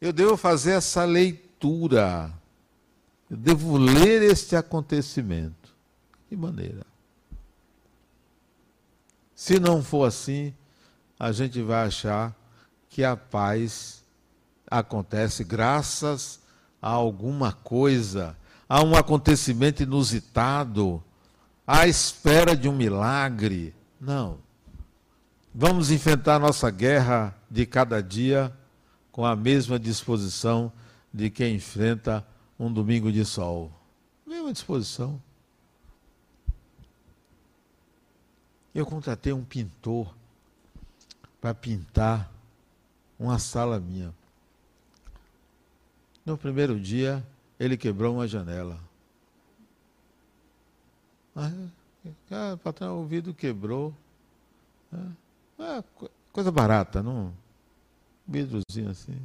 eu 0.00 0.12
devo 0.12 0.36
fazer 0.36 0.72
essa 0.72 1.04
leitura. 1.04 2.32
Eu 3.30 3.36
devo 3.36 3.78
ler 3.78 4.22
este 4.22 4.56
acontecimento. 4.56 5.74
Que 6.28 6.36
maneira? 6.36 6.84
Se 9.34 9.60
não 9.60 9.82
for 9.82 10.04
assim, 10.04 10.52
a 11.18 11.30
gente 11.30 11.62
vai 11.62 11.86
achar 11.86 12.34
que 12.88 13.04
a 13.04 13.16
paz 13.16 14.04
acontece 14.68 15.44
graças 15.44 16.40
a 16.80 16.88
alguma 16.88 17.52
coisa, 17.52 18.36
a 18.68 18.82
um 18.82 18.96
acontecimento 18.96 19.82
inusitado, 19.82 21.02
à 21.66 21.86
espera 21.86 22.56
de 22.56 22.68
um 22.68 22.74
milagre. 22.74 23.74
Não. 24.00 24.45
Vamos 25.58 25.90
enfrentar 25.90 26.38
nossa 26.38 26.70
guerra 26.70 27.34
de 27.50 27.64
cada 27.64 28.02
dia 28.02 28.54
com 29.10 29.24
a 29.24 29.34
mesma 29.34 29.78
disposição 29.78 30.70
de 31.10 31.30
quem 31.30 31.54
enfrenta 31.54 32.28
um 32.58 32.70
domingo 32.70 33.10
de 33.10 33.24
sol. 33.24 33.72
Mesma 34.26 34.52
disposição. 34.52 35.18
Eu 38.74 38.84
contratei 38.84 39.32
um 39.32 39.42
pintor 39.42 40.14
para 41.40 41.54
pintar 41.54 42.30
uma 43.18 43.38
sala 43.38 43.80
minha. 43.80 44.14
No 46.22 46.36
primeiro 46.36 46.78
dia, 46.78 47.26
ele 47.58 47.78
quebrou 47.78 48.16
uma 48.16 48.28
janela. 48.28 48.78
Ah, 51.34 52.58
patrão, 52.62 53.00
o 53.02 53.06
vidro 53.06 53.32
quebrou. 53.32 53.94
É, 54.92 55.25
é 55.58 55.82
coisa 56.32 56.50
barata, 56.50 57.02
não. 57.02 57.32
Um 58.28 58.32
vidrozinho 58.32 58.90
assim. 58.90 59.20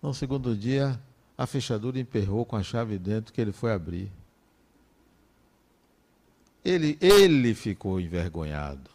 No 0.00 0.14
segundo 0.14 0.56
dia, 0.56 0.98
a 1.36 1.46
fechadura 1.46 1.98
emperrou 1.98 2.44
com 2.44 2.56
a 2.56 2.62
chave 2.62 2.98
dentro 2.98 3.32
que 3.32 3.40
ele 3.40 3.52
foi 3.52 3.72
abrir. 3.72 4.10
Ele, 6.64 6.98
ele 7.00 7.54
ficou 7.54 8.00
envergonhado. 8.00 8.90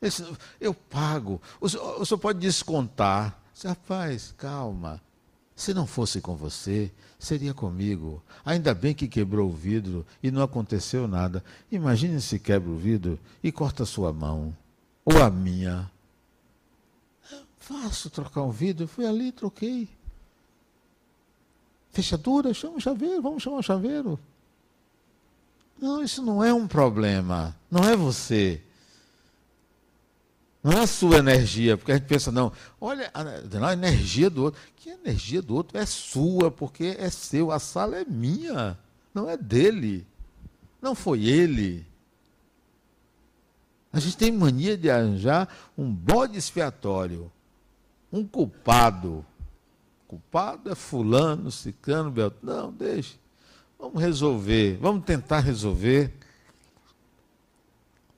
Disse, 0.00 0.24
eu 0.60 0.72
pago. 0.72 1.40
O 1.60 1.68
senhor, 1.68 2.00
o 2.00 2.06
senhor 2.06 2.18
pode 2.18 2.38
descontar. 2.38 3.40
Disse, 3.52 3.66
Rapaz, 3.66 4.34
calma. 4.36 5.00
Se 5.56 5.74
não 5.74 5.86
fosse 5.86 6.20
com 6.20 6.36
você, 6.36 6.90
seria 7.18 7.52
comigo. 7.52 8.22
Ainda 8.44 8.72
bem 8.72 8.94
que 8.94 9.08
quebrou 9.08 9.48
o 9.50 9.52
vidro 9.52 10.06
e 10.22 10.30
não 10.30 10.42
aconteceu 10.42 11.08
nada. 11.08 11.42
Imagine 11.70 12.20
se 12.20 12.38
quebra 12.38 12.70
o 12.70 12.76
vidro 12.76 13.18
e 13.42 13.50
corta 13.50 13.82
a 13.82 13.86
sua 13.86 14.12
mão. 14.12 14.54
Ou 15.10 15.22
a 15.22 15.30
minha. 15.30 15.90
Faço 17.58 18.10
trocar 18.10 18.42
um 18.42 18.50
vidro. 18.50 18.84
Eu 18.84 18.88
fui 18.88 19.06
ali 19.06 19.32
troquei. 19.32 19.88
Fechadura, 21.90 22.52
chama 22.52 22.76
o 22.76 22.80
chaveiro, 22.80 23.22
vamos 23.22 23.42
chamar 23.42 23.58
o 23.58 23.62
chaveiro. 23.62 24.20
Não, 25.80 26.02
isso 26.02 26.22
não 26.22 26.44
é 26.44 26.52
um 26.52 26.68
problema. 26.68 27.56
Não 27.70 27.84
é 27.84 27.96
você. 27.96 28.60
Não 30.62 30.72
é 30.72 30.80
a 30.82 30.86
sua 30.86 31.16
energia, 31.16 31.78
porque 31.78 31.92
a 31.92 31.96
gente 31.96 32.06
pensa, 32.06 32.30
não, 32.30 32.52
olha, 32.78 33.10
a 33.14 33.72
energia 33.72 34.28
do 34.28 34.44
outro. 34.44 34.60
Que 34.76 34.90
energia 34.90 35.40
do 35.40 35.54
outro 35.54 35.78
é 35.78 35.86
sua, 35.86 36.50
porque 36.50 36.96
é 36.98 37.08
seu. 37.08 37.50
A 37.50 37.58
sala 37.58 37.96
é 37.96 38.04
minha, 38.04 38.78
não 39.14 39.30
é 39.30 39.38
dele. 39.38 40.06
Não 40.82 40.94
foi 40.94 41.24
ele. 41.24 41.87
A 43.92 44.00
gente 44.00 44.16
tem 44.16 44.30
mania 44.30 44.76
de 44.76 44.90
arranjar 44.90 45.48
um 45.76 45.90
bode 45.90 46.36
expiatório, 46.36 47.30
um 48.12 48.26
culpado. 48.26 49.24
Culpado 50.06 50.70
é 50.70 50.74
fulano, 50.74 51.50
cicano, 51.50 52.10
beltrano. 52.10 52.62
Não, 52.62 52.72
deixe. 52.72 53.18
Vamos 53.78 54.00
resolver, 54.02 54.76
vamos 54.78 55.04
tentar 55.04 55.40
resolver. 55.40 56.12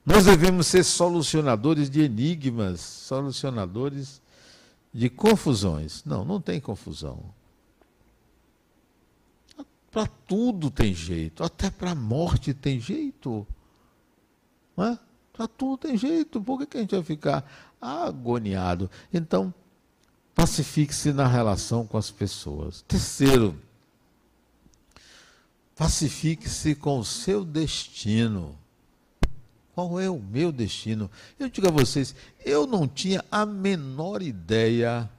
Nós 0.05 0.25
devemos 0.25 0.67
ser 0.67 0.83
solucionadores 0.83 1.89
de 1.89 2.01
enigmas, 2.01 2.81
solucionadores 2.81 4.21
de 4.93 5.09
confusões. 5.09 6.03
Não, 6.03 6.25
não 6.25 6.41
tem 6.41 6.59
confusão. 6.59 7.23
Para 9.91 10.07
tudo 10.07 10.71
tem 10.71 10.93
jeito, 10.93 11.43
até 11.43 11.69
para 11.69 11.91
a 11.91 11.95
morte 11.95 12.53
tem 12.53 12.79
jeito. 12.79 13.45
É? 14.77 14.97
Para 15.41 15.47
tudo 15.47 15.87
tem 15.87 15.97
jeito, 15.97 16.39
por 16.39 16.59
que, 16.59 16.67
que 16.67 16.77
a 16.77 16.81
gente 16.81 16.93
vai 16.93 17.03
ficar 17.03 17.43
agoniado? 17.81 18.91
Então, 19.11 19.51
pacifique-se 20.35 21.11
na 21.11 21.25
relação 21.25 21.87
com 21.87 21.97
as 21.97 22.11
pessoas. 22.11 22.83
Terceiro, 22.87 23.57
Pacifique-se 25.75 26.75
com 26.75 26.99
o 26.99 27.03
seu 27.03 27.43
destino. 27.43 28.55
Qual 29.73 29.99
é 29.99 30.07
o 30.07 30.19
meu 30.19 30.51
destino? 30.51 31.09
Eu 31.39 31.49
digo 31.49 31.67
a 31.67 31.71
vocês, 31.71 32.13
eu 32.45 32.67
não 32.67 32.87
tinha 32.87 33.25
a 33.31 33.47
menor 33.47 34.21
ideia, 34.21 35.09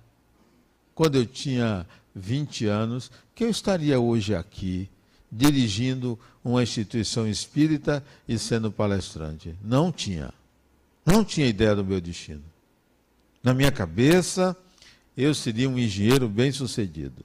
quando 0.95 1.17
eu 1.17 1.27
tinha 1.27 1.85
20 2.15 2.67
anos, 2.67 3.11
que 3.35 3.43
eu 3.43 3.51
estaria 3.51 3.99
hoje 3.99 4.37
aqui, 4.37 4.89
dirigindo 5.33 6.19
uma 6.45 6.63
instituição 6.63 7.27
espírita 7.27 8.05
e 8.29 8.39
sendo 8.39 8.71
palestrante. 8.71 9.57
Não 9.65 9.91
tinha. 9.91 10.35
Não 11.07 11.25
tinha 11.25 11.47
ideia 11.47 11.75
do 11.75 11.83
meu 11.83 12.01
destino. 12.01 12.43
Na 13.43 13.55
minha 13.55 13.73
cabeça, 13.73 14.55
eu 15.17 15.35
seria 15.35 15.69
um 15.69 15.79
engenheiro 15.79 16.29
bem-sucedido. 16.29 17.25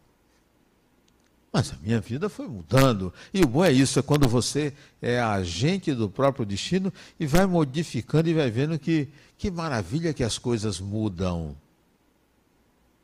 Mas 1.52 1.72
a 1.72 1.76
minha 1.82 2.00
vida 2.00 2.30
foi 2.30 2.48
mudando. 2.48 3.14
E 3.34 3.42
o 3.42 3.48
bom 3.48 3.64
é 3.64 3.72
isso, 3.72 4.00
é 4.00 4.02
quando 4.02 4.28
você 4.28 4.74
é 5.02 5.20
agente 5.20 5.94
do 5.94 6.10
próprio 6.10 6.46
destino 6.46 6.94
e 7.20 7.26
vai 7.26 7.46
modificando 7.46 8.30
e 8.30 8.34
vai 8.34 8.50
vendo 8.50 8.80
que, 8.80 9.10
que 9.38 9.52
maravilha 9.52 10.14
que 10.14 10.24
as 10.24 10.38
coisas 10.38 10.80
mudam. 10.80 11.56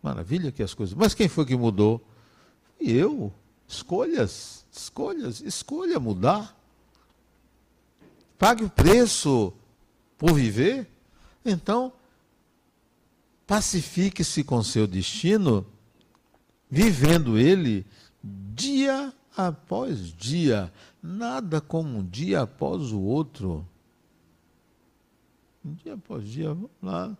Maravilha 0.01 0.51
que 0.51 0.63
as 0.63 0.73
coisas. 0.73 0.95
Mas 0.95 1.13
quem 1.13 1.27
foi 1.27 1.45
que 1.45 1.55
mudou? 1.55 2.05
Eu. 2.79 3.33
Escolhas, 3.73 4.65
escolhas, 4.71 5.41
escolha 5.41 5.99
mudar. 5.99 6.55
Pague 8.37 8.63
o 8.63 8.69
preço 8.69 9.51
por 10.15 10.31
viver. 10.33 10.87
Então, 11.43 11.91
pacifique-se 13.47 14.43
com 14.43 14.61
seu 14.61 14.85
destino, 14.85 15.65
vivendo 16.69 17.35
ele 17.35 17.83
dia 18.23 19.11
após 19.35 20.13
dia, 20.13 20.71
nada 21.01 21.59
como 21.59 21.97
um 21.97 22.05
dia 22.05 22.41
após 22.41 22.91
o 22.91 23.01
outro. 23.01 23.67
Um 25.65 25.73
dia 25.73 25.95
após 25.95 26.23
dia, 26.23 26.49
vamos 26.49 26.69
lá. 26.79 27.17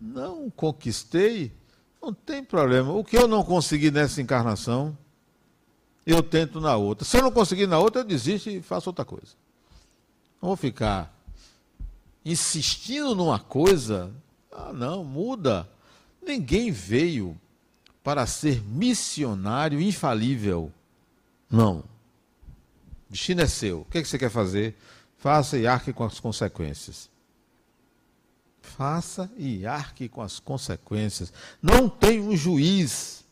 Não 0.00 0.48
conquistei, 0.48 1.52
não 2.00 2.14
tem 2.14 2.42
problema. 2.42 2.90
O 2.90 3.04
que 3.04 3.18
eu 3.18 3.28
não 3.28 3.44
consegui 3.44 3.90
nessa 3.90 4.22
encarnação, 4.22 4.96
eu 6.10 6.22
tento 6.22 6.58
na 6.58 6.74
outra. 6.74 7.04
Se 7.04 7.18
eu 7.18 7.22
não 7.22 7.30
conseguir 7.30 7.66
na 7.66 7.78
outra, 7.78 8.00
eu 8.00 8.04
desisto 8.04 8.48
e 8.48 8.62
faço 8.62 8.88
outra 8.88 9.04
coisa. 9.04 9.34
Não 10.40 10.48
vou 10.48 10.56
ficar 10.56 11.14
insistindo 12.24 13.14
numa 13.14 13.38
coisa. 13.38 14.10
Ah, 14.50 14.72
não, 14.72 15.04
muda. 15.04 15.68
Ninguém 16.26 16.70
veio 16.70 17.38
para 18.02 18.26
ser 18.26 18.62
missionário 18.64 19.78
infalível. 19.78 20.72
Não. 21.50 21.80
O 21.80 21.84
destino 23.10 23.42
é 23.42 23.46
seu. 23.46 23.82
O 23.82 23.84
que, 23.84 23.98
é 23.98 24.02
que 24.02 24.08
você 24.08 24.18
quer 24.18 24.30
fazer? 24.30 24.76
Faça 25.18 25.58
e 25.58 25.66
arque 25.66 25.92
com 25.92 26.04
as 26.04 26.18
consequências. 26.18 27.10
Faça 28.62 29.30
e 29.36 29.66
arque 29.66 30.08
com 30.08 30.22
as 30.22 30.40
consequências. 30.40 31.32
Não 31.60 31.86
tem 31.86 32.18
um 32.18 32.34
juiz. 32.34 33.26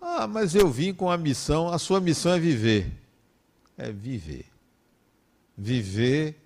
Ah, 0.00 0.26
mas 0.26 0.54
eu 0.54 0.68
vim 0.70 0.92
com 0.92 1.10
a 1.10 1.16
missão. 1.16 1.68
A 1.68 1.78
sua 1.78 2.00
missão 2.00 2.32
é 2.32 2.38
viver. 2.38 2.92
É 3.76 3.90
viver. 3.90 4.46
Viver, 5.56 6.36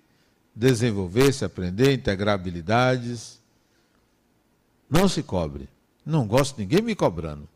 desenvolver-se, 0.55 1.45
aprender, 1.45 1.93
integrar 1.93 2.35
habilidades. 2.35 3.39
Não 4.89 5.07
se 5.07 5.23
cobre. 5.23 5.69
Não 6.05 6.27
gosto 6.27 6.55
de 6.55 6.63
ninguém 6.63 6.81
me 6.81 6.95
cobrando. 6.95 7.47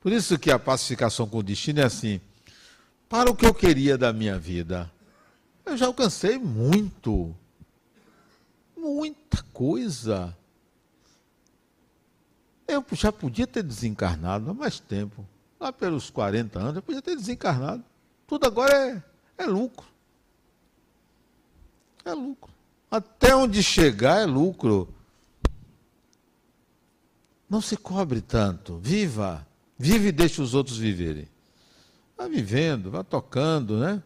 Por 0.00 0.12
isso 0.12 0.38
que 0.38 0.50
a 0.50 0.58
pacificação 0.58 1.28
com 1.28 1.38
o 1.38 1.42
destino 1.42 1.80
é 1.80 1.84
assim: 1.84 2.20
para 3.08 3.30
o 3.30 3.34
que 3.34 3.46
eu 3.46 3.54
queria 3.54 3.96
da 3.96 4.12
minha 4.12 4.38
vida, 4.38 4.90
eu 5.64 5.76
já 5.76 5.86
alcancei 5.86 6.38
muito. 6.38 7.34
Muita 8.76 9.42
coisa. 9.52 10.36
Eu 12.66 12.84
já 12.92 13.12
podia 13.12 13.46
ter 13.46 13.62
desencarnado 13.62 14.50
há 14.50 14.54
mais 14.54 14.80
tempo. 14.80 15.24
Lá 15.58 15.72
pelos 15.72 16.10
40 16.10 16.58
anos, 16.58 16.76
eu 16.76 16.82
podia 16.82 17.02
ter 17.02 17.16
desencarnado. 17.16 17.84
Tudo 18.26 18.46
agora 18.46 18.72
é, 18.74 19.02
é 19.44 19.46
lucro. 19.46 19.86
É 22.04 22.12
lucro. 22.12 22.52
Até 22.90 23.34
onde 23.34 23.62
chegar 23.62 24.20
é 24.20 24.26
lucro. 24.26 24.92
Não 27.48 27.60
se 27.60 27.76
cobre 27.76 28.20
tanto. 28.20 28.78
Viva. 28.78 29.46
Vive 29.78 30.08
e 30.08 30.12
deixe 30.12 30.40
os 30.40 30.54
outros 30.54 30.78
viverem. 30.78 31.28
Vá 32.16 32.26
vivendo, 32.26 32.90
vá 32.90 33.04
tocando, 33.04 33.78
né? 33.78 34.02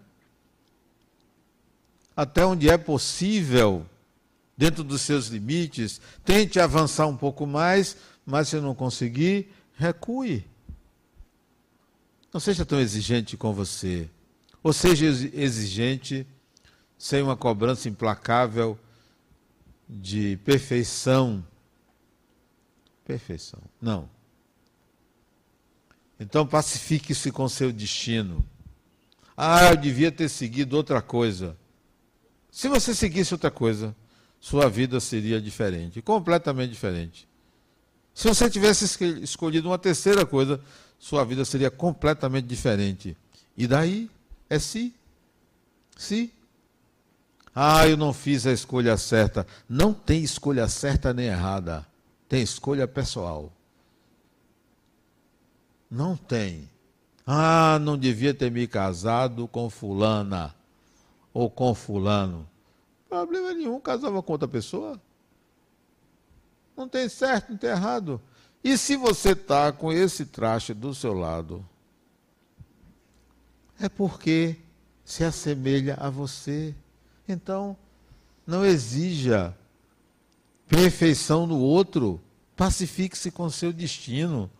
Até 2.16 2.44
onde 2.44 2.68
é 2.68 2.76
possível, 2.76 3.86
dentro 4.56 4.82
dos 4.82 5.02
seus 5.02 5.28
limites. 5.28 6.00
Tente 6.24 6.58
avançar 6.58 7.06
um 7.06 7.16
pouco 7.16 7.46
mais, 7.46 7.96
mas 8.30 8.48
se 8.48 8.60
não 8.60 8.74
conseguir, 8.74 9.52
recue. 9.74 10.46
Não 12.32 12.40
seja 12.40 12.64
tão 12.64 12.78
exigente 12.78 13.36
com 13.36 13.52
você. 13.52 14.08
Ou 14.62 14.72
seja 14.72 15.06
exigente 15.06 16.26
sem 16.96 17.22
uma 17.22 17.36
cobrança 17.36 17.88
implacável 17.88 18.78
de 19.88 20.36
perfeição 20.44 21.44
perfeição. 23.04 23.60
Não. 23.80 24.08
Então 26.20 26.46
pacifique-se 26.46 27.32
com 27.32 27.48
seu 27.48 27.72
destino. 27.72 28.44
Ah, 29.36 29.70
eu 29.70 29.76
devia 29.76 30.12
ter 30.12 30.28
seguido 30.28 30.76
outra 30.76 31.02
coisa. 31.02 31.56
Se 32.50 32.68
você 32.68 32.94
seguisse 32.94 33.34
outra 33.34 33.50
coisa, 33.50 33.96
sua 34.38 34.68
vida 34.68 35.00
seria 35.00 35.40
diferente, 35.40 36.00
completamente 36.00 36.70
diferente. 36.70 37.29
Se 38.20 38.28
você 38.28 38.50
tivesse 38.50 38.84
escolhido 39.22 39.70
uma 39.70 39.78
terceira 39.78 40.26
coisa, 40.26 40.60
sua 40.98 41.24
vida 41.24 41.42
seria 41.42 41.70
completamente 41.70 42.44
diferente. 42.44 43.16
E 43.56 43.66
daí 43.66 44.10
é 44.50 44.58
se, 44.58 44.94
se, 45.96 46.30
Ah, 47.54 47.88
eu 47.88 47.96
não 47.96 48.12
fiz 48.12 48.46
a 48.46 48.52
escolha 48.52 48.98
certa. 48.98 49.46
Não 49.66 49.94
tem 49.94 50.22
escolha 50.22 50.68
certa 50.68 51.14
nem 51.14 51.28
errada. 51.28 51.86
Tem 52.28 52.42
escolha 52.42 52.86
pessoal. 52.86 53.50
Não 55.90 56.14
tem. 56.14 56.68
Ah, 57.26 57.78
não 57.80 57.96
devia 57.96 58.34
ter 58.34 58.50
me 58.50 58.66
casado 58.66 59.48
com 59.48 59.70
fulana 59.70 60.54
ou 61.32 61.48
com 61.48 61.74
fulano. 61.74 62.46
Problema 63.08 63.54
nenhum, 63.54 63.80
casava 63.80 64.22
com 64.22 64.32
outra 64.32 64.46
pessoa. 64.46 65.00
Não 66.80 66.88
tem 66.88 67.10
certo, 67.10 67.50
não 67.50 67.58
tem 67.58 67.68
errado. 67.68 68.18
E 68.64 68.78
se 68.78 68.96
você 68.96 69.32
está 69.32 69.70
com 69.70 69.92
esse 69.92 70.24
traste 70.24 70.72
do 70.72 70.94
seu 70.94 71.12
lado, 71.12 71.62
é 73.78 73.86
porque 73.86 74.56
se 75.04 75.22
assemelha 75.22 75.98
a 76.00 76.08
você. 76.08 76.74
Então, 77.28 77.76
não 78.46 78.64
exija 78.64 79.54
perfeição 80.66 81.46
no 81.46 81.58
outro. 81.58 82.18
Pacifique-se 82.56 83.30
com 83.30 83.50
seu 83.50 83.74
destino. 83.74 84.50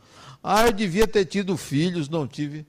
Ah, 0.43 0.67
eu 0.67 0.73
devia 0.73 1.09
ter 1.09 1.25
tido 1.25 1.57
filhos, 1.57 2.07
não 2.07 2.29
tive. 2.29 2.67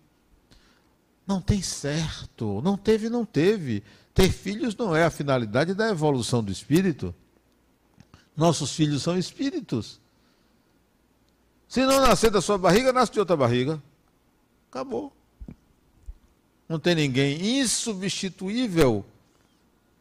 Não 1.27 1.41
tem 1.41 1.61
certo. 1.61 2.61
Não 2.63 2.77
teve, 2.77 3.09
não 3.09 3.25
teve. 3.25 3.83
Ter 4.13 4.31
filhos 4.31 4.77
não 4.77 4.95
é 4.95 5.03
a 5.03 5.11
finalidade 5.11 5.73
da 5.73 5.89
evolução 5.89 6.41
do 6.41 6.53
espírito. 6.53 7.13
Nossos 8.35 8.73
filhos 8.73 9.03
são 9.03 9.17
espíritos. 9.17 9.99
Se 11.67 11.85
não 11.85 12.01
nascer 12.01 12.29
da 12.29 12.41
sua 12.41 12.57
barriga, 12.57 12.91
nasce 12.91 13.13
de 13.13 13.19
outra 13.19 13.37
barriga. 13.37 13.81
Acabou. 14.69 15.13
Não 16.67 16.79
tem 16.79 16.95
ninguém 16.95 17.59
insubstituível. 17.59 19.05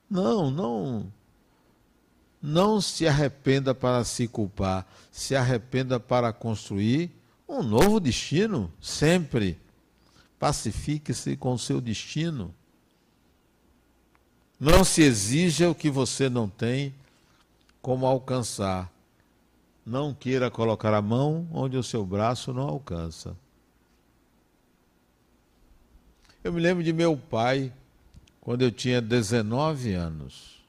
Não, 0.08 0.50
não. 0.50 1.12
Não 2.42 2.80
se 2.80 3.06
arrependa 3.06 3.74
para 3.74 4.04
se 4.04 4.26
culpar. 4.26 4.86
Se 5.12 5.36
arrependa 5.36 6.00
para 6.00 6.32
construir 6.32 7.10
um 7.48 7.62
novo 7.62 8.00
destino, 8.00 8.72
sempre. 8.80 9.58
Pacifique-se 10.38 11.36
com 11.36 11.54
o 11.54 11.58
seu 11.58 11.80
destino. 11.80 12.54
Não 14.58 14.84
se 14.84 15.02
exija 15.02 15.70
o 15.70 15.74
que 15.74 15.90
você 15.90 16.28
não 16.28 16.48
tem 16.48 16.94
como 17.80 18.06
alcançar. 18.06 18.90
Não 19.84 20.14
queira 20.14 20.50
colocar 20.50 20.94
a 20.94 21.02
mão 21.02 21.48
onde 21.52 21.76
o 21.76 21.82
seu 21.82 22.04
braço 22.04 22.52
não 22.52 22.68
alcança. 22.68 23.36
Eu 26.42 26.52
me 26.52 26.60
lembro 26.60 26.82
de 26.82 26.92
meu 26.92 27.16
pai, 27.16 27.72
quando 28.40 28.62
eu 28.62 28.70
tinha 28.70 29.00
19 29.00 29.92
anos. 29.92 30.64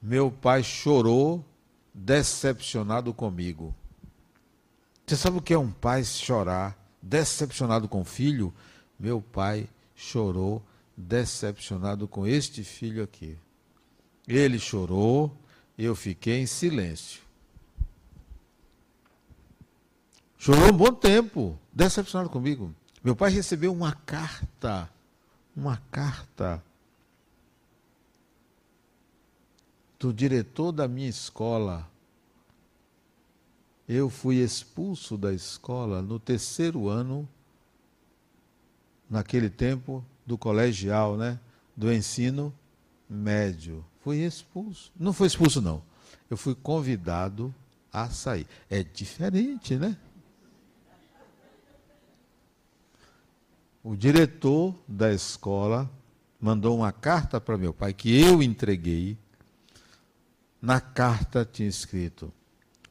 Meu 0.00 0.30
pai 0.30 0.62
chorou, 0.62 1.44
decepcionado 1.92 3.12
comigo. 3.14 3.74
Você 5.06 5.16
sabe 5.16 5.38
o 5.38 5.42
que 5.42 5.54
é 5.54 5.58
um 5.58 5.70
pai 5.70 6.04
chorar, 6.04 6.76
decepcionado 7.00 7.88
com 7.88 8.02
o 8.02 8.04
filho? 8.04 8.52
Meu 8.98 9.20
pai 9.20 9.68
chorou, 9.94 10.62
decepcionado 10.96 12.06
com 12.06 12.26
este 12.26 12.62
filho 12.62 13.02
aqui. 13.02 13.38
Ele 14.26 14.58
chorou, 14.58 15.36
eu 15.78 15.94
fiquei 15.94 16.40
em 16.40 16.46
silêncio. 16.46 17.22
Chorou 20.36 20.68
um 20.68 20.76
bom 20.76 20.92
tempo, 20.92 21.58
decepcionado 21.72 22.30
comigo. 22.30 22.74
Meu 23.02 23.14
pai 23.14 23.30
recebeu 23.30 23.72
uma 23.72 23.92
carta, 23.92 24.90
uma 25.56 25.76
carta 25.90 26.62
do 29.98 30.12
diretor 30.12 30.72
da 30.72 30.88
minha 30.88 31.08
escola. 31.08 31.88
Eu 33.88 34.10
fui 34.10 34.36
expulso 34.36 35.16
da 35.16 35.32
escola 35.32 36.02
no 36.02 36.18
terceiro 36.18 36.88
ano, 36.88 37.28
naquele 39.08 39.48
tempo 39.48 40.04
do 40.26 40.36
colegial, 40.36 41.16
né? 41.16 41.38
Do 41.76 41.92
ensino 41.92 42.52
médio. 43.08 43.84
Fui 44.00 44.18
expulso. 44.18 44.92
Não 44.98 45.12
foi 45.12 45.26
expulso, 45.26 45.60
não. 45.60 45.82
Eu 46.30 46.36
fui 46.36 46.54
convidado 46.54 47.54
a 47.92 48.08
sair. 48.10 48.46
É 48.68 48.82
diferente, 48.82 49.76
né? 49.76 49.96
O 53.82 53.94
diretor 53.94 54.74
da 54.88 55.12
escola 55.12 55.88
mandou 56.40 56.76
uma 56.76 56.90
carta 56.90 57.40
para 57.40 57.56
meu 57.56 57.72
pai 57.72 57.92
que 57.94 58.20
eu 58.20 58.42
entreguei. 58.42 59.16
Na 60.60 60.80
carta 60.80 61.44
tinha 61.44 61.68
escrito: 61.68 62.32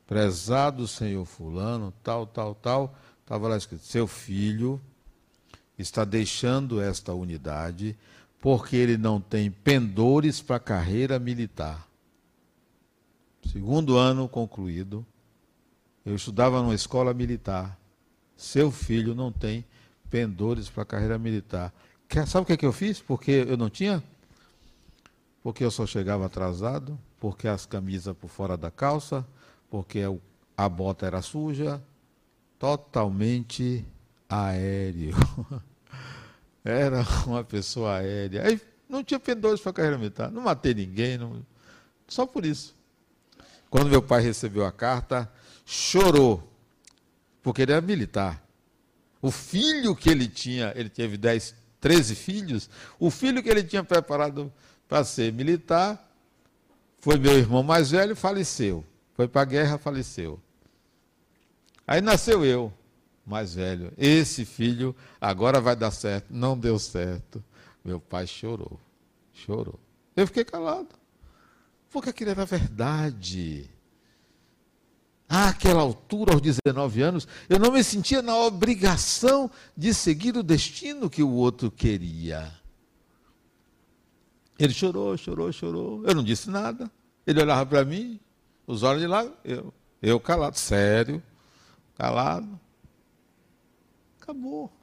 Prezado 0.07 0.88
senhor 0.88 1.26
Fulano, 1.26 1.93
tal, 2.01 2.26
tal, 2.26 2.55
tal. 2.55 2.95
Estava 3.22 3.47
lá 3.49 3.57
escrito: 3.57 3.84
Seu 3.84 4.07
filho 4.07 4.80
está 5.78 6.05
deixando 6.05 6.82
esta 6.82 7.13
unidade 7.13 7.97
porque 8.46 8.76
ele 8.76 8.96
não 8.96 9.20
tem 9.20 9.50
pendores 9.50 10.39
para 10.39 10.58
a 10.58 10.60
carreira 10.60 11.18
militar. 11.18 11.88
Segundo 13.52 13.98
ano 13.98 14.30
concluído, 14.30 15.04
eu 16.06 16.16
estudava 16.16 16.62
numa 16.62 16.76
escola 16.76 17.12
militar. 17.12 17.76
Seu 18.38 18.70
filho 18.70 19.16
não 19.16 19.32
tem 19.32 19.66
pendores 20.12 20.70
para 20.70 20.84
a 20.84 20.86
carreira 20.86 21.18
militar. 21.18 21.74
Sabe 22.28 22.43
o 22.43 22.46
que, 22.46 22.54
é 22.54 22.58
que 22.58 22.68
eu 22.68 22.72
fiz? 22.72 23.02
Porque 23.02 23.32
eu 23.32 23.58
não 23.58 23.68
tinha? 23.68 24.04
Porque 25.41 25.64
eu 25.64 25.72
só 25.72 25.88
chegava 25.88 26.28
atrasado, 26.28 27.00
porque 27.20 27.48
as 27.48 27.66
camisas 27.66 28.16
por 28.16 28.28
fora 28.28 28.56
da 28.56 28.70
calça, 28.70 29.26
porque 29.72 30.02
a 30.56 30.70
bota 30.70 31.08
era 31.08 31.24
suja, 31.24 31.82
totalmente 32.60 33.84
aéreo. 34.30 35.16
Era 36.66 37.05
uma 37.28 37.43
pessoa 37.43 37.97
aérea. 37.97 38.43
Aí 38.43 38.59
não 38.89 39.03
tinha 39.03 39.20
pendores 39.20 39.61
para 39.61 39.72
carreira 39.72 39.97
militar. 39.99 40.32
Não 40.32 40.41
matei 40.41 40.74
ninguém. 40.74 41.18
Não... 41.18 41.45
Só 42.07 42.26
por 42.26 42.43
isso. 42.43 42.76
Quando 43.70 43.89
meu 43.89 44.01
pai 44.01 44.22
recebeu 44.22 44.66
a 44.66 44.72
carta, 44.72 45.32
chorou. 45.63 46.51
Porque 47.43 47.61
ele 47.61 47.72
era 47.72 47.82
militar. 47.82 48.43
O 49.22 49.30
filho 49.30 49.95
que 49.95 50.09
ele 50.09 50.28
tinha, 50.28 50.74
ele 50.76 50.89
teve 50.89 51.18
10, 51.18 51.53
13 51.80 52.16
filhos, 52.16 52.70
o 52.99 53.09
filho 53.11 53.41
que 53.41 53.49
ele 53.49 53.63
tinha 53.63 53.84
preparado 53.84 54.51
para 54.88 55.03
ser 55.03 55.32
militar 55.34 56.01
foi 56.99 57.18
meu 57.18 57.38
irmão 57.38 57.61
mais 57.61 57.91
velho, 57.91 58.16
faleceu. 58.16 58.84
Foi 59.13 59.28
para 59.28 59.41
a 59.41 59.45
guerra, 59.45 59.78
faleceu. 59.78 60.39
Aí 61.88 62.01
nasceu 62.01 62.43
eu 62.43 62.74
mais 63.26 63.56
velho. 63.56 63.92
Esse 63.98 64.46
filho 64.46 64.96
agora 65.20 65.60
vai 65.60 65.76
dar 65.76 65.92
certo. 65.92 66.28
Não 66.30 66.58
deu 66.58 66.78
certo. 66.78 67.44
Meu 67.84 68.00
pai 68.00 68.28
chorou. 68.28 68.80
Chorou. 69.34 69.80
Eu 70.16 70.28
fiquei 70.28 70.46
calado. 70.46 70.90
Porque 71.90 72.10
aquilo 72.10 72.32
era 72.32 72.46
verdade. 72.46 73.70
Àquela 75.28 75.82
altura, 75.82 76.34
aos 76.34 76.42
19 76.42 77.02
anos, 77.02 77.28
eu 77.50 77.58
não 77.58 77.72
me 77.72 77.84
sentia 77.84 78.22
na 78.22 78.38
obrigação 78.38 79.50
de 79.76 79.94
seguir 79.94 80.38
o 80.38 80.44
destino 80.44 81.10
que 81.10 81.24
o 81.24 81.32
outro 81.32 81.72
queria. 81.72 82.54
Ele 84.58 84.74
chorou, 84.74 85.18
chorou, 85.18 85.52
chorou. 85.52 86.04
Eu 86.06 86.14
não 86.14 86.24
disse 86.24 86.50
nada. 86.50 86.92
Ele 87.26 87.42
olhava 87.42 87.66
para 87.66 87.84
mim, 87.84 88.20
os 88.68 88.84
olhos 88.84 89.02
de 89.02 89.08
lá, 89.08 89.28
eu, 89.44 89.74
eu 90.02 90.20
calado, 90.20 90.58
sério, 90.58 91.22
calado. 91.96 92.60
Acabou. 94.26 94.74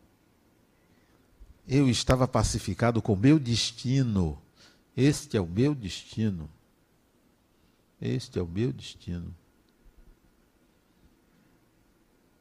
Eu 1.66 1.88
estava 1.88 2.28
pacificado 2.28 3.02
com 3.02 3.14
o 3.14 3.16
meu 3.16 3.40
destino. 3.40 4.40
Este 4.96 5.36
é 5.36 5.40
o 5.40 5.46
meu 5.46 5.74
destino. 5.74 6.48
Este 8.00 8.38
é 8.38 8.42
o 8.42 8.46
meu 8.46 8.72
destino. 8.72 9.34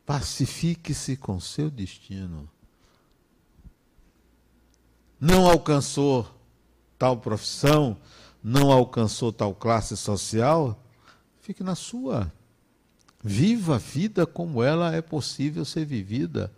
Pacifique-se 0.05 1.17
com 1.17 1.39
seu 1.39 1.71
destino. 1.71 2.47
Não 5.19 5.47
alcançou 5.47 6.29
tal 6.99 7.17
profissão, 7.17 7.97
não 8.43 8.71
alcançou 8.71 9.33
tal 9.33 9.55
classe 9.55 9.97
social, 9.97 10.79
fique 11.41 11.63
na 11.63 11.73
sua. 11.73 12.31
Viva 13.23 13.75
a 13.75 13.79
vida 13.79 14.27
como 14.27 14.61
ela 14.61 14.93
é 14.93 15.01
possível 15.01 15.65
ser 15.65 15.85
vivida. 15.85 16.51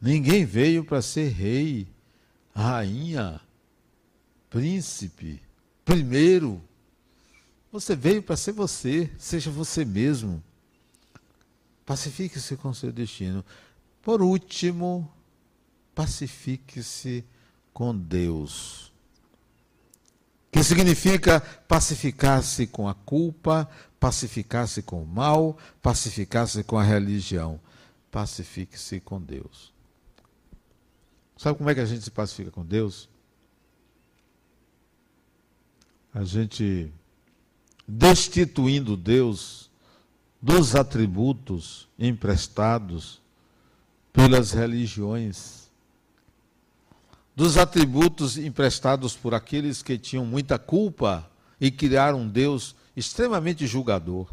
Ninguém 0.00 0.46
veio 0.46 0.82
para 0.82 1.02
ser 1.02 1.28
rei, 1.28 1.86
rainha, 2.54 3.40
príncipe, 4.48 5.42
primeiro. 5.84 6.62
Você 7.70 7.94
veio 7.94 8.22
para 8.22 8.36
ser 8.36 8.52
você, 8.52 9.10
seja 9.18 9.50
você 9.50 9.84
mesmo. 9.84 10.42
Pacifique-se 11.84 12.56
com 12.56 12.72
seu 12.72 12.90
destino. 12.90 13.44
Por 14.00 14.22
último, 14.22 15.12
pacifique-se 15.94 17.24
com 17.72 17.94
Deus. 17.94 18.90
Que 20.50 20.64
significa 20.64 21.40
pacificar-se 21.40 22.66
com 22.66 22.88
a 22.88 22.94
culpa, 22.94 23.68
pacificar-se 24.00 24.82
com 24.82 25.02
o 25.02 25.06
mal, 25.06 25.58
pacificar-se 25.82 26.64
com 26.64 26.78
a 26.78 26.82
religião. 26.82 27.60
Pacifique-se 28.10 28.98
com 28.98 29.20
Deus. 29.20 29.72
Sabe 31.40 31.56
como 31.56 31.70
é 31.70 31.74
que 31.74 31.80
a 31.80 31.86
gente 31.86 32.04
se 32.04 32.10
pacifica 32.10 32.50
com 32.50 32.62
Deus? 32.62 33.08
A 36.12 36.22
gente 36.22 36.92
destituindo 37.88 38.94
Deus 38.94 39.70
dos 40.38 40.74
atributos 40.74 41.88
emprestados 41.98 43.22
pelas 44.12 44.50
religiões, 44.52 45.70
dos 47.34 47.56
atributos 47.56 48.36
emprestados 48.36 49.16
por 49.16 49.32
aqueles 49.32 49.82
que 49.82 49.96
tinham 49.96 50.26
muita 50.26 50.58
culpa 50.58 51.26
e 51.58 51.70
criaram 51.70 52.20
um 52.20 52.28
Deus 52.28 52.76
extremamente 52.94 53.66
julgador. 53.66 54.30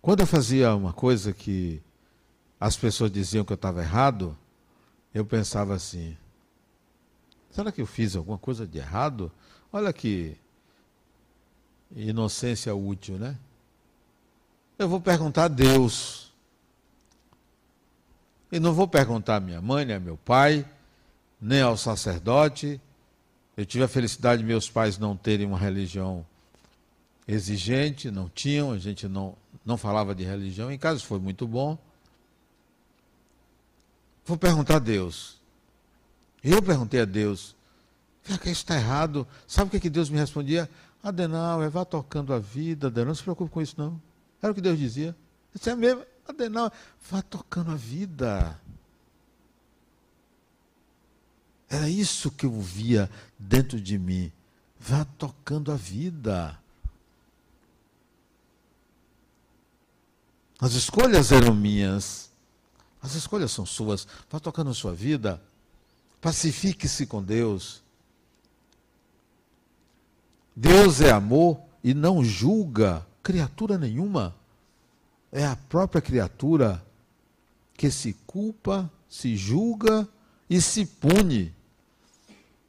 Quando 0.00 0.20
eu 0.20 0.26
fazia 0.28 0.72
uma 0.72 0.92
coisa 0.92 1.32
que 1.32 1.82
as 2.60 2.76
pessoas 2.76 3.10
diziam 3.10 3.42
que 3.42 3.52
eu 3.52 3.56
estava 3.56 3.80
errado, 3.80 4.36
eu 5.14 5.24
pensava 5.24 5.74
assim: 5.74 6.14
será 7.50 7.72
que 7.72 7.80
eu 7.80 7.86
fiz 7.86 8.14
alguma 8.14 8.36
coisa 8.36 8.66
de 8.66 8.76
errado? 8.76 9.32
Olha 9.72 9.92
que 9.92 10.36
inocência 11.96 12.74
útil, 12.74 13.18
né? 13.18 13.36
Eu 14.78 14.88
vou 14.88 15.00
perguntar 15.00 15.44
a 15.44 15.48
Deus. 15.48 16.30
E 18.52 18.58
não 18.60 18.72
vou 18.72 18.86
perguntar 18.86 19.36
à 19.36 19.40
minha 19.40 19.60
mãe, 19.60 19.84
nem 19.84 19.96
a 19.96 20.00
meu 20.00 20.16
pai, 20.16 20.66
nem 21.40 21.62
ao 21.62 21.76
sacerdote. 21.76 22.80
Eu 23.56 23.64
tive 23.64 23.84
a 23.84 23.88
felicidade 23.88 24.42
de 24.42 24.48
meus 24.48 24.68
pais 24.68 24.98
não 24.98 25.16
terem 25.16 25.46
uma 25.46 25.58
religião 25.58 26.26
exigente, 27.28 28.10
não 28.10 28.28
tinham, 28.28 28.72
a 28.72 28.78
gente 28.78 29.06
não, 29.06 29.36
não 29.64 29.76
falava 29.76 30.14
de 30.14 30.24
religião. 30.24 30.70
Em 30.70 30.78
casa 30.78 31.00
foi 31.00 31.20
muito 31.20 31.46
bom. 31.46 31.78
Vou 34.30 34.38
perguntar 34.38 34.76
a 34.76 34.78
Deus. 34.78 35.40
Eu 36.40 36.62
perguntei 36.62 37.00
a 37.00 37.04
Deus, 37.04 37.56
que 38.22 38.30
isso 38.48 38.60
está 38.62 38.76
errado. 38.76 39.26
Sabe 39.44 39.66
o 39.66 39.70
que, 39.72 39.80
que 39.80 39.90
Deus 39.90 40.08
me 40.08 40.18
respondia? 40.18 40.70
Adenal, 41.02 41.60
é 41.64 41.68
vá 41.68 41.84
tocando 41.84 42.32
a 42.32 42.38
vida, 42.38 42.86
Adenal, 42.86 43.08
não 43.08 43.14
se 43.16 43.24
preocupe 43.24 43.50
com 43.50 43.60
isso 43.60 43.74
não. 43.76 44.00
Era 44.40 44.52
o 44.52 44.54
que 44.54 44.60
Deus 44.60 44.78
dizia. 44.78 45.16
Isso 45.52 45.68
é 45.68 45.74
mesmo, 45.74 46.04
Adenal, 46.28 46.70
vá 47.10 47.20
tocando 47.22 47.72
a 47.72 47.74
vida. 47.74 48.56
Era 51.68 51.90
isso 51.90 52.30
que 52.30 52.46
eu 52.46 52.52
via 52.52 53.10
dentro 53.36 53.80
de 53.80 53.98
mim. 53.98 54.30
Vá 54.78 55.04
tocando 55.18 55.72
a 55.72 55.76
vida. 55.76 56.56
As 60.60 60.74
escolhas 60.74 61.32
eram 61.32 61.52
minhas. 61.52 62.29
As 63.02 63.14
escolhas 63.14 63.50
são 63.50 63.64
suas. 63.64 64.06
Vá 64.30 64.38
tocando 64.38 64.70
a 64.70 64.74
sua 64.74 64.94
vida. 64.94 65.40
Pacifique-se 66.20 67.06
com 67.06 67.22
Deus. 67.22 67.82
Deus 70.54 71.00
é 71.00 71.10
amor 71.10 71.58
e 71.82 71.94
não 71.94 72.22
julga 72.22 73.06
criatura 73.22 73.78
nenhuma. 73.78 74.34
É 75.32 75.46
a 75.46 75.56
própria 75.56 76.02
criatura 76.02 76.84
que 77.74 77.90
se 77.90 78.12
culpa, 78.26 78.90
se 79.08 79.36
julga 79.36 80.06
e 80.48 80.60
se 80.60 80.84
pune. 80.84 81.54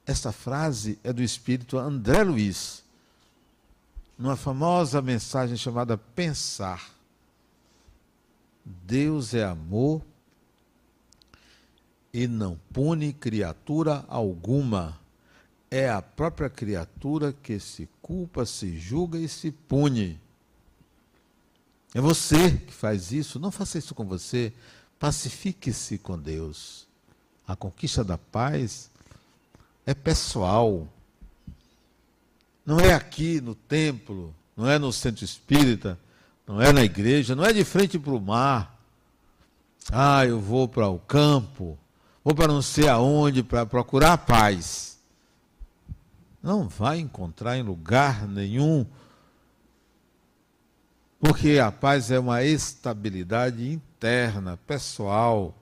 Esta 0.05 0.31
frase 0.31 0.97
é 1.03 1.11
do 1.11 1.21
espírito 1.21 1.77
André 1.77 2.23
Luiz, 2.23 2.83
numa 4.17 4.35
famosa 4.35 5.01
mensagem 5.01 5.57
chamada 5.57 5.97
Pensar. 5.97 6.89
Deus 8.63 9.33
é 9.33 9.43
amor 9.43 10.01
e 12.13 12.27
não 12.27 12.59
pune 12.71 13.13
criatura 13.13 14.05
alguma 14.07 14.99
é 15.71 15.89
a 15.89 16.01
própria 16.01 16.49
criatura 16.49 17.31
que 17.31 17.57
se 17.57 17.87
culpa, 18.01 18.45
se 18.45 18.77
julga 18.77 19.17
e 19.17 19.29
se 19.29 19.51
pune. 19.51 20.19
É 21.95 22.01
você 22.01 22.51
que 22.57 22.73
faz 22.73 23.13
isso, 23.13 23.39
não 23.39 23.51
faça 23.51 23.77
isso 23.77 23.95
com 23.95 24.05
você. 24.05 24.51
Pacifique-se 24.99 25.97
com 25.97 26.19
Deus. 26.19 26.85
A 27.47 27.55
conquista 27.55 28.03
da 28.03 28.17
paz 28.17 28.91
é 29.85 29.93
pessoal. 29.93 30.87
Não 32.65 32.79
é 32.79 32.93
aqui 32.93 33.39
no 33.39 33.55
templo, 33.55 34.35
não 34.55 34.69
é 34.69 34.77
no 34.77 34.91
centro 34.91 35.23
espírita, 35.23 35.97
não 36.45 36.61
é 36.61 36.73
na 36.73 36.83
igreja, 36.83 37.33
não 37.33 37.45
é 37.45 37.53
de 37.53 37.63
frente 37.63 37.97
para 37.97 38.13
o 38.13 38.19
mar. 38.19 38.77
Ah, 39.89 40.25
eu 40.25 40.39
vou 40.39 40.67
para 40.67 40.87
o 40.89 40.99
campo, 40.99 41.79
vou 42.23 42.35
para 42.35 42.47
não 42.47 42.61
sei 42.61 42.87
aonde 42.87 43.43
para 43.43 43.65
procurar 43.65 44.17
paz. 44.19 44.99
Não 46.41 46.67
vai 46.67 46.99
encontrar 46.99 47.57
em 47.57 47.61
lugar 47.61 48.27
nenhum, 48.27 48.85
porque 51.19 51.59
a 51.59 51.71
paz 51.71 52.09
é 52.09 52.17
uma 52.17 52.43
estabilidade 52.43 53.71
interna, 53.71 54.57
pessoal. 54.65 55.55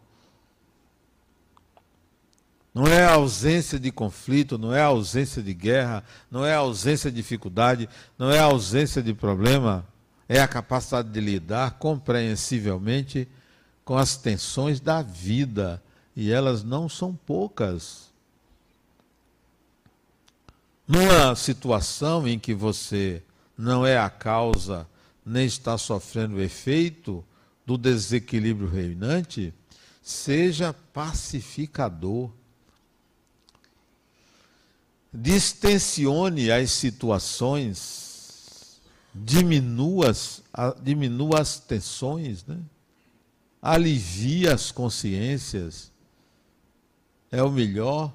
Não 2.74 2.88
é 2.88 3.03
a 3.03 3.16
ausência 3.16 3.78
de 3.78 3.91
conflito, 3.91 4.57
não 4.57 4.74
é 4.74 4.82
a 4.82 4.86
ausência 4.86 5.43
de 5.43 5.53
guerra, 5.53 6.01
não 6.32 6.45
é 6.45 6.53
a 6.53 6.60
ausência 6.60 7.12
de 7.12 7.18
dificuldade, 7.18 7.89
não 8.18 8.32
é 8.32 8.39
a 8.39 8.45
ausência 8.45 9.01
de 9.01 9.14
problema, 9.14 9.86
é 10.30 10.39
a 10.39 10.47
capacidade 10.47 11.10
de 11.10 11.20
lidar 11.20 11.72
compreensivelmente 11.72 13.28
com 13.84 13.97
as 13.97 14.16
tensões 14.16 14.80
da 14.80 15.01
vida. 15.01 15.84
E 16.16 16.32
elas 16.32 16.64
não 16.64 16.89
são 16.89 17.14
poucas 17.14 18.10
numa 20.88 21.36
situação 21.36 22.28
em 22.28 22.39
que 22.39 22.53
você 22.53 23.22
não 23.55 23.86
é 23.86 23.97
a 23.97 24.10
causa 24.10 24.88
nem 25.24 25.45
está 25.45 25.78
sofrendo 25.78 26.38
o 26.38 26.41
efeito 26.41 27.24
do 27.64 27.78
desequilíbrio 27.78 28.68
reinante, 28.68 29.53
seja 30.01 30.74
pacificador. 30.74 32.32
Distensione 35.14 36.49
as 36.49 36.72
situações, 36.72 38.82
diminua 39.14 40.10
as, 40.10 40.41
diminua 40.82 41.41
as 41.41 41.60
tensões, 41.60 42.43
né? 42.45 42.57
alivie 43.62 44.47
as 44.47 44.72
consciências. 44.72 45.91
É 47.32 47.44
o 47.44 47.52
melhor 47.52 48.14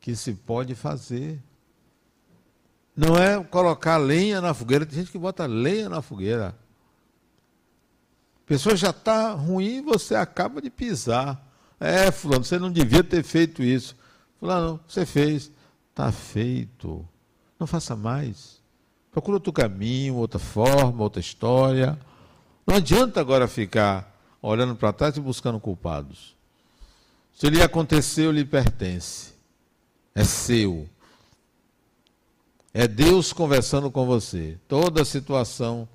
que 0.00 0.14
se 0.14 0.32
pode 0.34 0.74
fazer. 0.74 1.40
Não 2.96 3.16
é 3.16 3.42
colocar 3.42 3.96
lenha 3.96 4.40
na 4.40 4.54
fogueira. 4.54 4.86
Tem 4.86 4.98
gente 4.98 5.10
que 5.10 5.18
bota 5.18 5.46
lenha 5.46 5.88
na 5.88 6.00
fogueira. 6.00 6.56
A 8.36 8.46
pessoa 8.46 8.76
já 8.76 8.90
está 8.90 9.32
ruim 9.32 9.78
e 9.78 9.80
você 9.80 10.14
acaba 10.14 10.60
de 10.60 10.70
pisar. 10.70 11.42
É, 11.80 12.10
fulano, 12.10 12.44
você 12.44 12.58
não 12.58 12.70
devia 12.70 13.02
ter 13.02 13.22
feito 13.22 13.62
isso. 13.62 13.96
Fulano, 14.38 14.78
você 14.86 15.04
fez. 15.04 15.50
Está 15.90 16.12
feito. 16.12 17.06
Não 17.58 17.66
faça 17.66 17.96
mais. 17.96 18.62
Procura 19.10 19.36
outro 19.36 19.52
caminho, 19.52 20.16
outra 20.16 20.38
forma, 20.38 21.02
outra 21.02 21.20
história. 21.20 21.98
Não 22.66 22.76
adianta 22.76 23.20
agora 23.20 23.48
ficar 23.48 24.12
olhando 24.42 24.76
para 24.76 24.92
trás 24.92 25.16
e 25.16 25.20
buscando 25.20 25.58
culpados. 25.58 26.33
Se 27.34 27.50
lhe 27.50 27.62
aconteceu, 27.62 28.30
lhe 28.30 28.44
pertence. 28.44 29.34
É 30.14 30.24
seu. 30.24 30.88
É 32.72 32.88
Deus 32.88 33.32
conversando 33.32 33.90
com 33.90 34.06
você. 34.06 34.58
Toda 34.66 35.04
situação 35.04 35.88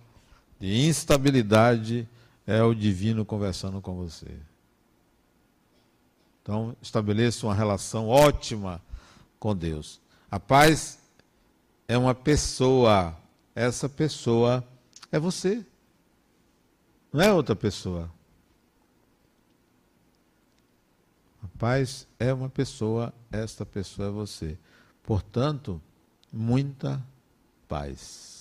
de 0.60 0.86
instabilidade 0.86 2.08
é 2.46 2.62
o 2.62 2.74
divino 2.74 3.26
conversando 3.26 3.82
com 3.82 3.96
você. 3.96 4.38
Então, 6.42 6.76
estabeleça 6.82 7.46
uma 7.46 7.56
relação 7.56 8.08
ótima 8.08 8.82
com 9.40 9.56
Deus. 9.56 10.02
A 10.30 10.40
paz 10.40 11.00
é 11.88 11.98
uma 11.98 12.16
pessoa. 12.16 13.16
Essa 13.56 13.88
pessoa 13.88 14.64
é 15.12 15.20
você. 15.20 15.66
Não 17.12 17.22
é 17.22 17.34
outra 17.34 17.56
pessoa. 17.56 18.12
A 21.44 21.48
paz 21.60 22.08
é 22.18 22.34
uma 22.34 22.50
pessoa, 22.50 23.14
esta 23.30 23.66
pessoa 23.66 24.08
é 24.08 24.12
você. 24.12 24.58
Portanto, 25.04 25.82
muita 26.32 27.06
paz. 27.68 28.39